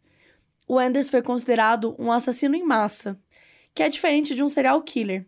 O 0.66 0.78
Anders 0.78 1.08
foi 1.08 1.22
considerado 1.22 1.94
um 1.98 2.10
assassino 2.10 2.56
em 2.56 2.64
massa, 2.64 3.18
que 3.74 3.82
é 3.82 3.88
diferente 3.88 4.34
de 4.34 4.42
um 4.42 4.48
serial 4.48 4.82
killer. 4.82 5.26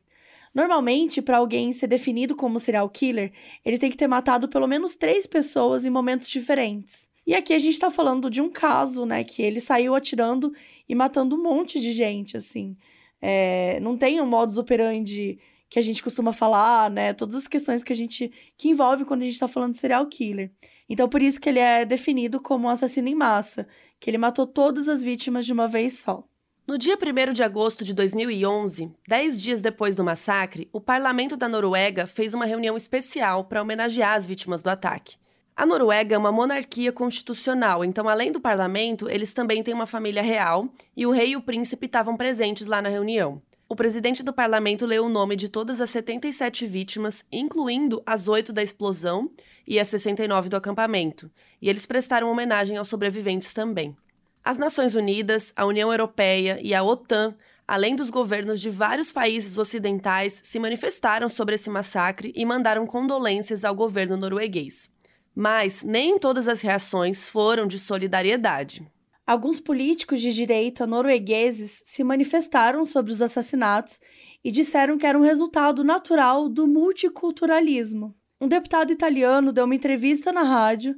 Normalmente, 0.53 1.21
para 1.21 1.37
alguém 1.37 1.73
ser 1.73 1.87
definido 1.87 2.35
como 2.35 2.59
serial 2.59 2.88
killer, 2.88 3.33
ele 3.64 3.79
tem 3.79 3.90
que 3.90 3.97
ter 3.97 4.07
matado 4.07 4.49
pelo 4.49 4.66
menos 4.66 4.97
três 4.97 5.27
pessoas 5.27 5.85
em 5.85 5.90
momentos 5.90 6.29
diferentes. 6.29 7.09
E 7.27 7.35
aqui 7.35 7.53
a 7.53 7.59
gente 7.59 7.75
está 7.75 7.90
falando 7.90 8.31
de 8.31 8.40
um 8.40 8.51
caso, 8.51 9.05
né, 9.05 9.23
que 9.23 9.42
ele 9.42 9.61
saiu 9.61 9.95
atirando 9.95 10.53
e 10.88 10.95
matando 10.95 11.37
um 11.37 11.42
monte 11.42 11.79
de 11.79 11.92
gente, 11.92 12.37
assim. 12.37 12.77
É, 13.21 13.79
não 13.81 13.97
tem 13.97 14.21
um 14.21 14.27
modus 14.27 14.59
operandi 14.59 15.38
que 15.68 15.79
a 15.79 15.83
gente 15.83 16.02
costuma 16.02 16.33
falar, 16.33 16.90
né? 16.90 17.12
Todas 17.12 17.35
as 17.35 17.48
questões 17.48 17.83
que 17.83 17.92
a 17.92 17.96
gente 17.96 18.33
que 18.57 18.68
envolve 18.68 19.05
quando 19.05 19.22
a 19.22 19.24
gente 19.24 19.35
está 19.35 19.48
falando 19.48 19.72
de 19.72 19.79
serial 19.79 20.07
killer. 20.07 20.52
Então 20.88 21.09
por 21.09 21.22
isso 21.22 21.40
que 21.40 21.48
ele 21.48 21.59
é 21.59 21.85
definido 21.85 22.40
como 22.40 22.66
um 22.66 22.70
assassino 22.70 23.09
em 23.09 23.14
massa, 23.14 23.66
que 23.98 24.09
ele 24.09 24.18
matou 24.18 24.46
todas 24.46 24.88
as 24.88 25.02
vítimas 25.02 25.44
de 25.44 25.52
uma 25.52 25.66
vez 25.66 25.98
só. 25.98 26.24
No 26.66 26.76
dia 26.76 26.96
1 26.96 27.33
de 27.33 27.44
agosto 27.44 27.85
de 27.85 27.94
2011, 27.94 28.90
dez 29.07 29.40
dias 29.40 29.62
depois 29.62 29.94
do 29.94 30.02
massacre, 30.02 30.68
o 30.72 30.81
parlamento 30.81 31.37
da 31.37 31.48
Noruega 31.48 32.07
fez 32.07 32.35
uma 32.35 32.44
reunião 32.44 32.76
especial 32.76 33.44
para 33.44 33.62
homenagear 33.62 34.14
as 34.14 34.26
vítimas 34.26 34.64
do 34.64 34.70
ataque. 34.70 35.16
A 35.55 35.64
Noruega 35.64 36.16
é 36.16 36.18
uma 36.18 36.33
monarquia 36.33 36.92
constitucional, 36.92 37.85
então, 37.85 38.09
além 38.09 38.33
do 38.33 38.40
parlamento, 38.40 39.09
eles 39.09 39.33
também 39.33 39.62
têm 39.62 39.72
uma 39.72 39.87
família 39.87 40.22
real 40.22 40.68
e 40.96 41.07
o 41.07 41.12
rei 41.12 41.31
e 41.31 41.37
o 41.37 41.40
príncipe 41.40 41.87
estavam 41.87 42.16
presentes 42.16 42.66
lá 42.66 42.83
na 42.83 42.88
reunião. 42.88 43.40
O 43.68 43.74
presidente 43.74 44.22
do 44.22 44.33
parlamento 44.33 44.87
leu 44.87 45.05
o 45.07 45.09
nome 45.09 45.37
de 45.37 45.48
todas 45.48 45.81
as 45.81 45.90
77 45.90 46.66
vítimas, 46.66 47.24
incluindo 47.33 48.02
as 48.07 48.29
oito 48.29 48.52
da 48.52 48.62
explosão 48.62 49.31
e 49.66 49.81
as 49.81 49.88
69 49.88 50.48
do 50.48 50.57
acampamento, 50.57 51.31
e 51.61 51.68
eles 51.68 51.85
prestaram 51.85 52.31
homenagem 52.31 52.76
aos 52.76 52.88
sobreviventes 52.88 53.52
também. 53.52 53.96
As 54.44 54.59
Nações 54.59 54.94
Unidas, 54.94 55.52
a 55.57 55.64
União 55.64 55.90
Europeia 55.90 56.61
e 56.62 56.72
a 56.72 56.83
OTAN 56.83 57.35
além 57.66 57.96
dos 57.96 58.11
governos 58.11 58.61
de 58.61 58.70
vários 58.70 59.11
países 59.11 59.59
ocidentais, 59.59 60.40
se 60.44 60.59
manifestaram 60.59 61.29
sobre 61.29 61.57
esse 61.57 61.68
massacre 61.68 62.33
e 62.35 62.44
mandaram 62.44 62.87
condolências 62.87 63.64
ao 63.64 63.74
governo 63.74 64.16
norueguês. 64.16 64.88
Mas 65.35 65.83
nem 65.83 66.18
todas 66.18 66.46
as 66.48 66.61
reações 66.61 67.29
foram 67.29 67.66
de 67.66 67.79
solidariedade. 67.79 68.87
Alguns 69.27 69.61
políticos 69.61 70.21
de 70.21 70.33
direita 70.33 70.87
noruegueses 70.87 71.83
se 71.85 72.05
manifestaram 72.05 72.85
sobre 72.85 73.11
os 73.11 73.21
assassinatos 73.21 73.99
e 74.45 74.53
disseram 74.53 74.97
que 74.97 75.05
era 75.05 75.19
um 75.19 75.23
resultado 75.23 75.83
natural 75.83 76.49
do 76.49 76.69
multiculturalismo. 76.69 78.15
Um 78.41 78.47
deputado 78.47 78.93
italiano 78.93 79.53
deu 79.53 79.65
uma 79.65 79.75
entrevista 79.75 80.31
na 80.31 80.43
rádio 80.43 80.95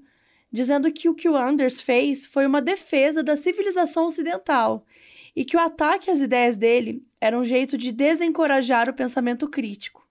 dizendo 0.50 0.90
que 0.90 1.08
o 1.08 1.14
que 1.14 1.28
o 1.28 1.36
Anders 1.36 1.80
fez 1.80 2.26
foi 2.26 2.46
uma 2.46 2.60
defesa 2.60 3.22
da 3.22 3.36
civilização 3.36 4.06
ocidental 4.06 4.84
e 5.36 5.44
que 5.44 5.56
o 5.56 5.60
ataque 5.60 6.10
às 6.10 6.20
ideias 6.20 6.56
dele 6.56 7.06
era 7.20 7.38
um 7.38 7.44
jeito 7.44 7.76
de 7.76 7.92
desencorajar 7.92 8.88
o 8.88 8.94
pensamento 8.94 9.48
crítico. 9.48 10.07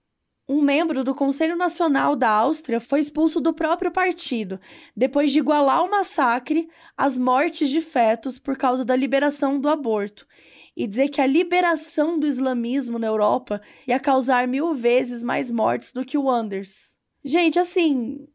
Um 0.48 0.62
membro 0.62 1.04
do 1.04 1.14
Conselho 1.14 1.56
Nacional 1.56 2.16
da 2.16 2.30
Áustria 2.30 2.80
foi 2.80 3.00
expulso 3.00 3.38
do 3.38 3.52
próprio 3.52 3.90
partido 3.90 4.58
depois 4.96 5.30
de 5.30 5.38
igualar 5.38 5.84
o 5.84 5.90
massacre 5.90 6.70
às 6.96 7.18
mortes 7.18 7.68
de 7.68 7.82
fetos 7.82 8.38
por 8.38 8.56
causa 8.56 8.82
da 8.82 8.96
liberação 8.96 9.60
do 9.60 9.68
aborto 9.68 10.26
e 10.74 10.86
dizer 10.86 11.08
que 11.08 11.20
a 11.20 11.26
liberação 11.26 12.18
do 12.18 12.26
islamismo 12.26 12.98
na 12.98 13.08
Europa 13.08 13.60
ia 13.86 14.00
causar 14.00 14.48
mil 14.48 14.72
vezes 14.72 15.22
mais 15.22 15.50
mortes 15.50 15.92
do 15.92 16.04
que 16.04 16.16
o 16.16 16.30
Anders. 16.30 16.94
Gente, 17.22 17.58
assim, 17.58 18.26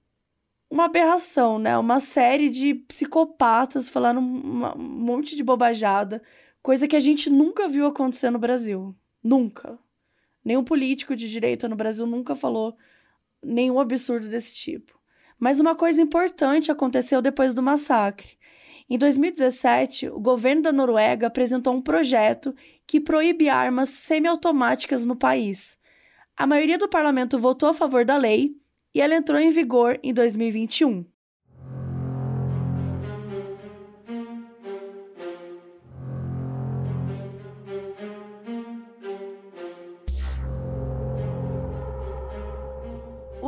uma 0.70 0.86
aberração, 0.86 1.58
né? 1.58 1.78
Uma 1.78 2.00
série 2.00 2.50
de 2.50 2.76
psicopatas 2.76 3.88
falando 3.88 4.20
um 4.20 4.78
monte 4.78 5.36
de 5.36 5.44
bobajada, 5.44 6.22
coisa 6.62 6.88
que 6.88 6.96
a 6.96 7.00
gente 7.00 7.30
nunca 7.30 7.68
viu 7.68 7.88
acontecer 7.88 8.30
no 8.30 8.38
Brasil. 8.38 8.94
Nunca. 9.24 9.80
Nenhum 10.44 10.64
político 10.64 11.16
de 11.16 11.30
direita 11.30 11.68
no 11.68 11.76
Brasil 11.76 12.06
nunca 12.06 12.36
falou 12.36 12.76
nenhum 13.44 13.80
absurdo 13.80 14.28
desse 14.28 14.54
tipo. 14.54 15.00
Mas 15.40 15.60
uma 15.60 15.76
coisa 15.76 16.02
importante 16.02 16.72
aconteceu 16.72 17.22
depois 17.22 17.54
do 17.54 17.62
massacre. 17.62 18.38
Em 18.90 18.98
2017, 18.98 20.10
o 20.10 20.20
governo 20.20 20.62
da 20.62 20.72
Noruega 20.72 21.28
apresentou 21.28 21.74
um 21.74 21.82
projeto 21.82 22.54
que 22.86 23.00
proíbe 23.00 23.50
armas 23.50 23.90
semiautomáticas 23.90 25.06
no 25.06 25.16
país. 25.16 25.78
A 26.36 26.46
maioria 26.46 26.78
do 26.78 26.90
parlamento 26.90 27.40
votou 27.40 27.70
a 27.70 27.74
favor 27.74 28.04
da 28.04 28.18
lei 28.18 28.56
e 28.94 29.02
ela 29.02 29.16
entrou 29.16 29.40
em 29.40 29.50
vigor 29.50 30.00
em 30.04 30.14
2021. 30.14 31.06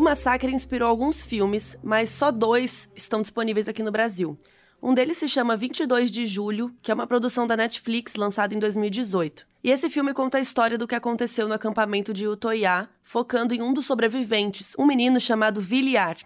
Massacre 0.06 0.54
inspirou 0.54 0.88
alguns 0.88 1.24
filmes, 1.24 1.80
mas 1.84 2.12
só 2.12 2.30
dois 2.30 2.88
estão 2.96 3.22
disponíveis 3.22 3.68
aqui 3.68 3.82
no 3.82 3.92
Brasil. 3.92 4.38
Um 4.80 4.94
deles 4.94 5.18
se 5.18 5.28
chama 5.28 5.58
22 5.58 6.12
de 6.12 6.28
Julho, 6.28 6.72
que 6.80 6.92
é 6.92 6.94
uma 6.94 7.08
produção 7.08 7.48
da 7.48 7.58
Netflix 7.58 8.14
lançada 8.14 8.54
em 8.54 8.60
2018. 8.60 9.48
E 9.64 9.72
esse 9.72 9.90
filme 9.90 10.14
conta 10.14 10.38
a 10.38 10.42
história 10.42 10.78
do 10.78 10.88
que 10.88 10.94
aconteceu 10.94 11.48
no 11.48 11.56
acampamento 11.56 12.14
de 12.14 12.28
Utoiá, 12.28 12.88
focando 13.02 13.56
em 13.56 13.64
um 13.64 13.74
dos 13.74 13.88
sobreviventes, 13.88 14.76
um 14.78 14.86
menino 14.86 15.20
chamado 15.20 15.60
Villiar. 15.60 16.18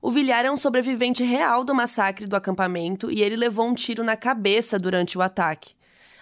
O 0.00 0.12
Villiar 0.12 0.44
é 0.44 0.50
um 0.52 0.56
sobrevivente 0.56 1.24
real 1.24 1.64
do 1.64 1.74
massacre 1.74 2.28
do 2.28 2.36
acampamento 2.36 3.10
e 3.10 3.20
ele 3.20 3.34
levou 3.34 3.66
um 3.66 3.74
tiro 3.74 4.04
na 4.04 4.16
cabeça 4.16 4.78
durante 4.78 5.18
o 5.18 5.22
ataque. 5.22 5.74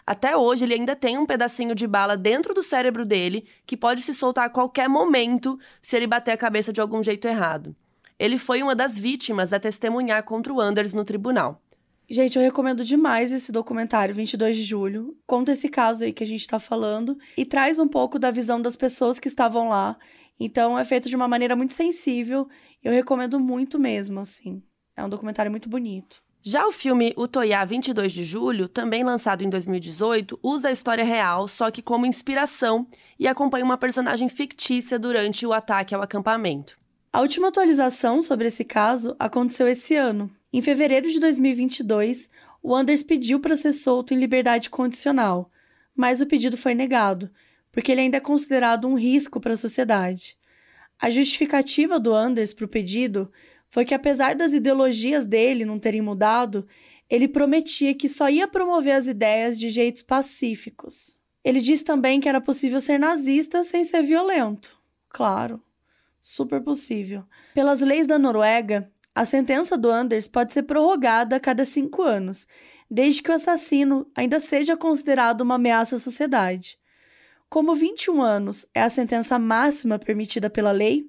Até 0.06 0.36
hoje, 0.36 0.64
ele 0.64 0.74
ainda 0.74 0.94
tem 0.94 1.18
um 1.18 1.26
pedacinho 1.26 1.74
de 1.74 1.86
bala 1.86 2.16
dentro 2.16 2.54
do 2.54 2.62
cérebro 2.62 3.04
dele 3.04 3.44
que 3.66 3.76
pode 3.76 4.02
se 4.02 4.14
soltar 4.14 4.44
a 4.44 4.50
qualquer 4.50 4.88
momento 4.88 5.58
se 5.82 5.96
ele 5.96 6.06
bater 6.06 6.30
a 6.30 6.36
cabeça 6.36 6.72
de 6.72 6.80
algum 6.80 7.02
jeito 7.02 7.26
errado. 7.26 7.74
Ele 8.16 8.38
foi 8.38 8.62
uma 8.62 8.74
das 8.74 8.96
vítimas 8.96 9.52
a 9.52 9.58
testemunhar 9.58 10.22
contra 10.22 10.52
o 10.52 10.60
Anders 10.60 10.94
no 10.94 11.04
tribunal. 11.04 11.60
Gente, 12.08 12.36
eu 12.36 12.42
recomendo 12.42 12.84
demais 12.84 13.32
esse 13.32 13.50
documentário, 13.50 14.14
22 14.14 14.56
de 14.56 14.62
julho. 14.62 15.18
Conta 15.26 15.50
esse 15.50 15.68
caso 15.68 16.04
aí 16.04 16.12
que 16.12 16.22
a 16.22 16.26
gente 16.26 16.46
tá 16.46 16.60
falando 16.60 17.18
e 17.36 17.44
traz 17.44 17.80
um 17.80 17.88
pouco 17.88 18.16
da 18.16 18.30
visão 18.30 18.62
das 18.62 18.76
pessoas 18.76 19.18
que 19.18 19.26
estavam 19.26 19.68
lá. 19.68 19.98
Então, 20.38 20.78
é 20.78 20.84
feito 20.84 21.08
de 21.08 21.16
uma 21.16 21.26
maneira 21.26 21.56
muito 21.56 21.74
sensível. 21.74 22.48
Eu 22.82 22.92
recomendo 22.92 23.40
muito 23.40 23.76
mesmo, 23.76 24.20
assim. 24.20 24.62
É 24.96 25.04
um 25.04 25.08
documentário 25.08 25.50
muito 25.50 25.68
bonito. 25.68 26.22
Já 26.48 26.64
o 26.64 26.70
filme 26.70 27.12
O 27.16 27.26
Toyá 27.26 27.64
22 27.64 28.12
de 28.12 28.22
Julho, 28.22 28.68
também 28.68 29.02
lançado 29.02 29.42
em 29.42 29.50
2018, 29.50 30.38
usa 30.40 30.68
a 30.68 30.70
história 30.70 31.02
real, 31.02 31.48
só 31.48 31.72
que 31.72 31.82
como 31.82 32.06
inspiração, 32.06 32.86
e 33.18 33.26
acompanha 33.26 33.64
uma 33.64 33.76
personagem 33.76 34.28
fictícia 34.28 34.96
durante 34.96 35.44
o 35.44 35.52
ataque 35.52 35.92
ao 35.92 36.00
acampamento. 36.00 36.78
A 37.12 37.20
última 37.20 37.48
atualização 37.48 38.22
sobre 38.22 38.46
esse 38.46 38.64
caso 38.64 39.16
aconteceu 39.18 39.66
esse 39.66 39.96
ano, 39.96 40.30
em 40.52 40.62
fevereiro 40.62 41.10
de 41.10 41.18
2022, 41.18 42.30
o 42.62 42.76
Anders 42.76 43.02
pediu 43.02 43.40
para 43.40 43.56
ser 43.56 43.72
solto 43.72 44.14
em 44.14 44.16
liberdade 44.16 44.70
condicional, 44.70 45.50
mas 45.96 46.20
o 46.20 46.26
pedido 46.26 46.56
foi 46.56 46.76
negado, 46.76 47.28
porque 47.72 47.90
ele 47.90 48.02
ainda 48.02 48.18
é 48.18 48.20
considerado 48.20 48.86
um 48.86 48.94
risco 48.94 49.40
para 49.40 49.54
a 49.54 49.56
sociedade. 49.56 50.36
A 50.96 51.10
justificativa 51.10 51.98
do 51.98 52.14
Anders 52.14 52.54
para 52.54 52.66
o 52.66 52.68
pedido 52.68 53.32
foi 53.68 53.84
que, 53.84 53.94
apesar 53.94 54.34
das 54.34 54.52
ideologias 54.52 55.26
dele 55.26 55.64
não 55.64 55.78
terem 55.78 56.00
mudado, 56.00 56.66
ele 57.08 57.28
prometia 57.28 57.94
que 57.94 58.08
só 58.08 58.28
ia 58.28 58.48
promover 58.48 58.94
as 58.94 59.06
ideias 59.06 59.58
de 59.58 59.70
jeitos 59.70 60.02
pacíficos. 60.02 61.18
Ele 61.44 61.60
disse 61.60 61.84
também 61.84 62.20
que 62.20 62.28
era 62.28 62.40
possível 62.40 62.80
ser 62.80 62.98
nazista 62.98 63.62
sem 63.62 63.84
ser 63.84 64.02
violento. 64.02 64.76
Claro, 65.08 65.62
super 66.20 66.60
possível. 66.60 67.22
Pelas 67.54 67.80
leis 67.80 68.06
da 68.06 68.18
Noruega, 68.18 68.90
a 69.14 69.24
sentença 69.24 69.78
do 69.78 69.90
Anders 69.90 70.26
pode 70.26 70.52
ser 70.52 70.64
prorrogada 70.64 71.36
a 71.36 71.40
cada 71.40 71.64
cinco 71.64 72.02
anos, 72.02 72.46
desde 72.90 73.22
que 73.22 73.30
o 73.30 73.34
assassino 73.34 74.06
ainda 74.14 74.40
seja 74.40 74.76
considerado 74.76 75.40
uma 75.40 75.54
ameaça 75.54 75.96
à 75.96 75.98
sociedade. 75.98 76.78
Como 77.48 77.74
21 77.74 78.20
anos 78.20 78.66
é 78.74 78.82
a 78.82 78.90
sentença 78.90 79.38
máxima 79.38 79.98
permitida 79.98 80.50
pela 80.50 80.72
lei, 80.72 81.08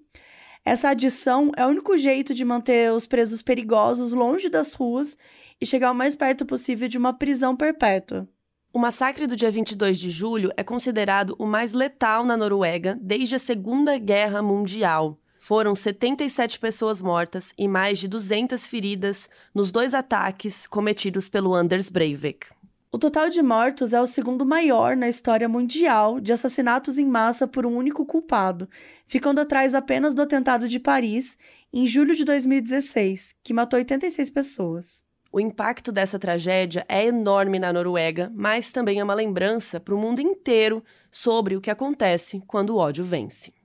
essa 0.67 0.89
adição 0.89 1.49
é 1.56 1.65
o 1.65 1.69
único 1.69 1.97
jeito 1.97 2.34
de 2.34 2.43
manter 2.43 2.91
os 2.91 3.08
presos 3.08 3.41
perigosos 3.41 4.12
longe 4.12 4.49
das 4.49 4.73
ruas 4.73 5.17
e 5.62 5.65
chegar 5.65 5.89
o 5.89 5.95
mais 5.95 6.13
perto 6.13 6.45
possível 6.45 6.89
de 6.89 6.97
uma 6.97 7.13
prisão 7.13 7.56
perpétua. 7.56 8.27
O 8.73 8.77
massacre 8.77 9.25
do 9.25 9.36
dia 9.38 9.49
22 9.49 9.97
de 9.97 10.10
julho 10.10 10.51
é 10.58 10.65
considerado 10.65 11.38
o 11.39 11.45
mais 11.45 11.71
letal 11.71 12.25
na 12.25 12.36
Noruega 12.36 12.99
desde 13.01 13.36
a 13.36 13.39
Segunda 13.39 13.97
Guerra 13.97 14.41
Mundial. 14.41 15.17
Foram 15.39 15.73
77 15.73 16.60
pessoas 16.60 17.01
mortas 17.01 17.53
e 17.58 17.65
mais 17.65 17.97
de 17.97 18.10
200 18.10 18.67
feridas 18.67 19.30
nos 19.56 19.71
dois 19.71 19.93
ataques 19.93 20.67
cometidos 20.67 21.30
pelo 21.30 21.56
Anders 21.56 21.89
Breivik. 21.89 22.47
O 22.89 22.97
total 22.97 23.30
de 23.30 23.41
mortos 23.41 23.91
é 23.91 24.00
o 24.00 24.08
segundo 24.08 24.45
maior 24.45 24.95
na 24.95 25.10
história 25.10 25.50
mundial 25.50 26.21
de 26.21 26.32
assassinatos 26.32 26.97
em 26.97 27.06
massa 27.06 27.45
por 27.45 27.65
um 27.65 27.76
único 27.76 28.06
culpado, 28.06 28.69
ficando 29.06 29.41
atrás 29.41 29.76
apenas 29.76 30.13
do 30.13 30.21
atentado 30.21 30.69
de 30.69 30.80
Paris, 30.80 31.38
em 31.73 31.86
julho 31.86 32.15
de 32.15 32.23
2016, 32.23 33.36
que 33.43 33.54
matou 33.54 33.78
86 33.78 34.30
pessoas. 34.30 35.04
O 35.34 35.39
impacto 35.41 35.91
dessa 35.91 36.17
tragédia 36.17 36.86
é 36.88 37.06
enorme 37.06 37.60
na 37.60 37.73
Noruega, 37.73 38.32
mas 38.34 38.71
também 38.71 39.00
é 39.00 39.04
uma 39.04 39.13
lembrança 39.13 39.82
para 39.82 39.93
o 39.93 39.97
mundo 39.97 40.21
inteiro 40.21 40.82
sobre 41.12 41.58
o 41.58 41.62
que 41.62 41.69
acontece 41.69 42.41
quando 42.47 42.69
o 42.69 42.78
ódio 42.78 43.04
vence. 43.04 43.56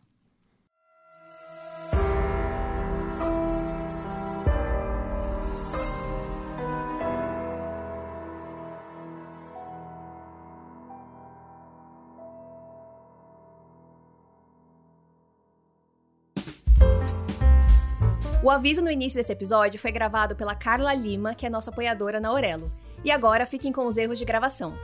O 18.44 18.50
aviso 18.50 18.82
no 18.82 18.90
início 18.90 19.16
desse 19.16 19.30
episódio 19.30 19.78
foi 19.78 19.92
gravado 19.92 20.34
pela 20.34 20.56
Carla 20.56 20.92
Lima, 20.92 21.32
que 21.32 21.46
é 21.46 21.48
nossa 21.48 21.70
apoiadora 21.70 22.18
na 22.18 22.28
Aurelo. 22.28 22.72
E 23.04 23.10
agora 23.12 23.46
fiquem 23.46 23.70
com 23.70 23.86
os 23.86 23.96
erros 23.96 24.18
de 24.18 24.24
gravação. 24.24 24.76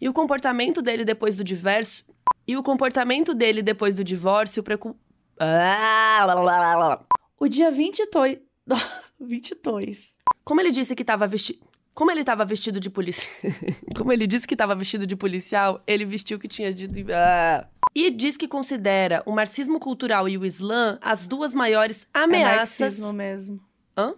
E 0.00 0.08
o 0.08 0.12
comportamento 0.12 0.82
dele 0.82 1.04
depois 1.04 1.36
do 1.36 1.44
divórcio. 1.44 2.04
E 2.48 2.56
o 2.56 2.64
comportamento 2.64 3.32
dele 3.32 3.62
depois 3.62 3.94
do 3.94 4.02
divórcio 4.02 4.60
preocupa. 4.60 4.98
O 7.38 7.46
dia 7.46 7.70
22. 7.70 8.40
22. 9.20 10.14
Como 10.42 10.60
ele 10.60 10.72
disse 10.72 10.96
que 10.96 11.02
estava 11.04 11.28
vestido. 11.28 11.60
Como 11.94 12.10
ele 12.10 12.22
estava 12.22 12.44
vestido 12.44 12.80
de 12.80 12.90
policial. 12.90 13.32
Como 13.96 14.12
ele 14.12 14.26
disse 14.26 14.48
que 14.48 14.54
estava 14.54 14.74
vestido 14.74 15.06
de 15.06 15.14
policial, 15.14 15.80
ele 15.86 16.04
vestiu 16.04 16.38
o 16.38 16.40
que 16.40 16.48
tinha 16.48 16.74
dito. 16.74 16.92
Ah. 17.12 17.68
E 17.94 18.10
diz 18.10 18.36
que 18.36 18.48
considera 18.48 19.22
o 19.26 19.32
marxismo 19.32 19.78
cultural 19.78 20.28
e 20.28 20.38
o 20.38 20.46
Islã 20.46 20.98
as 21.02 21.26
duas 21.26 21.52
maiores 21.52 22.06
ameaças. 22.12 22.80
É 22.80 22.84
marxismo 22.84 23.12
mesmo. 23.12 23.60
Hã? 23.96 24.14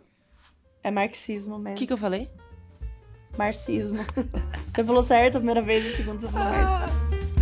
É 0.82 0.90
marxismo 0.90 1.58
mesmo. 1.58 1.76
O 1.76 1.78
que, 1.78 1.86
que 1.86 1.92
eu 1.92 1.96
falei? 1.96 2.30
Marxismo. 3.36 4.04
Você 4.72 4.84
falou 4.84 5.02
certo 5.02 5.36
a 5.36 5.40
primeira 5.40 5.62
vez, 5.62 5.92
a 5.92 5.96
segunda 5.96 6.20
você 6.20 6.28
falou 6.28 6.48
marxismo. 6.48 7.33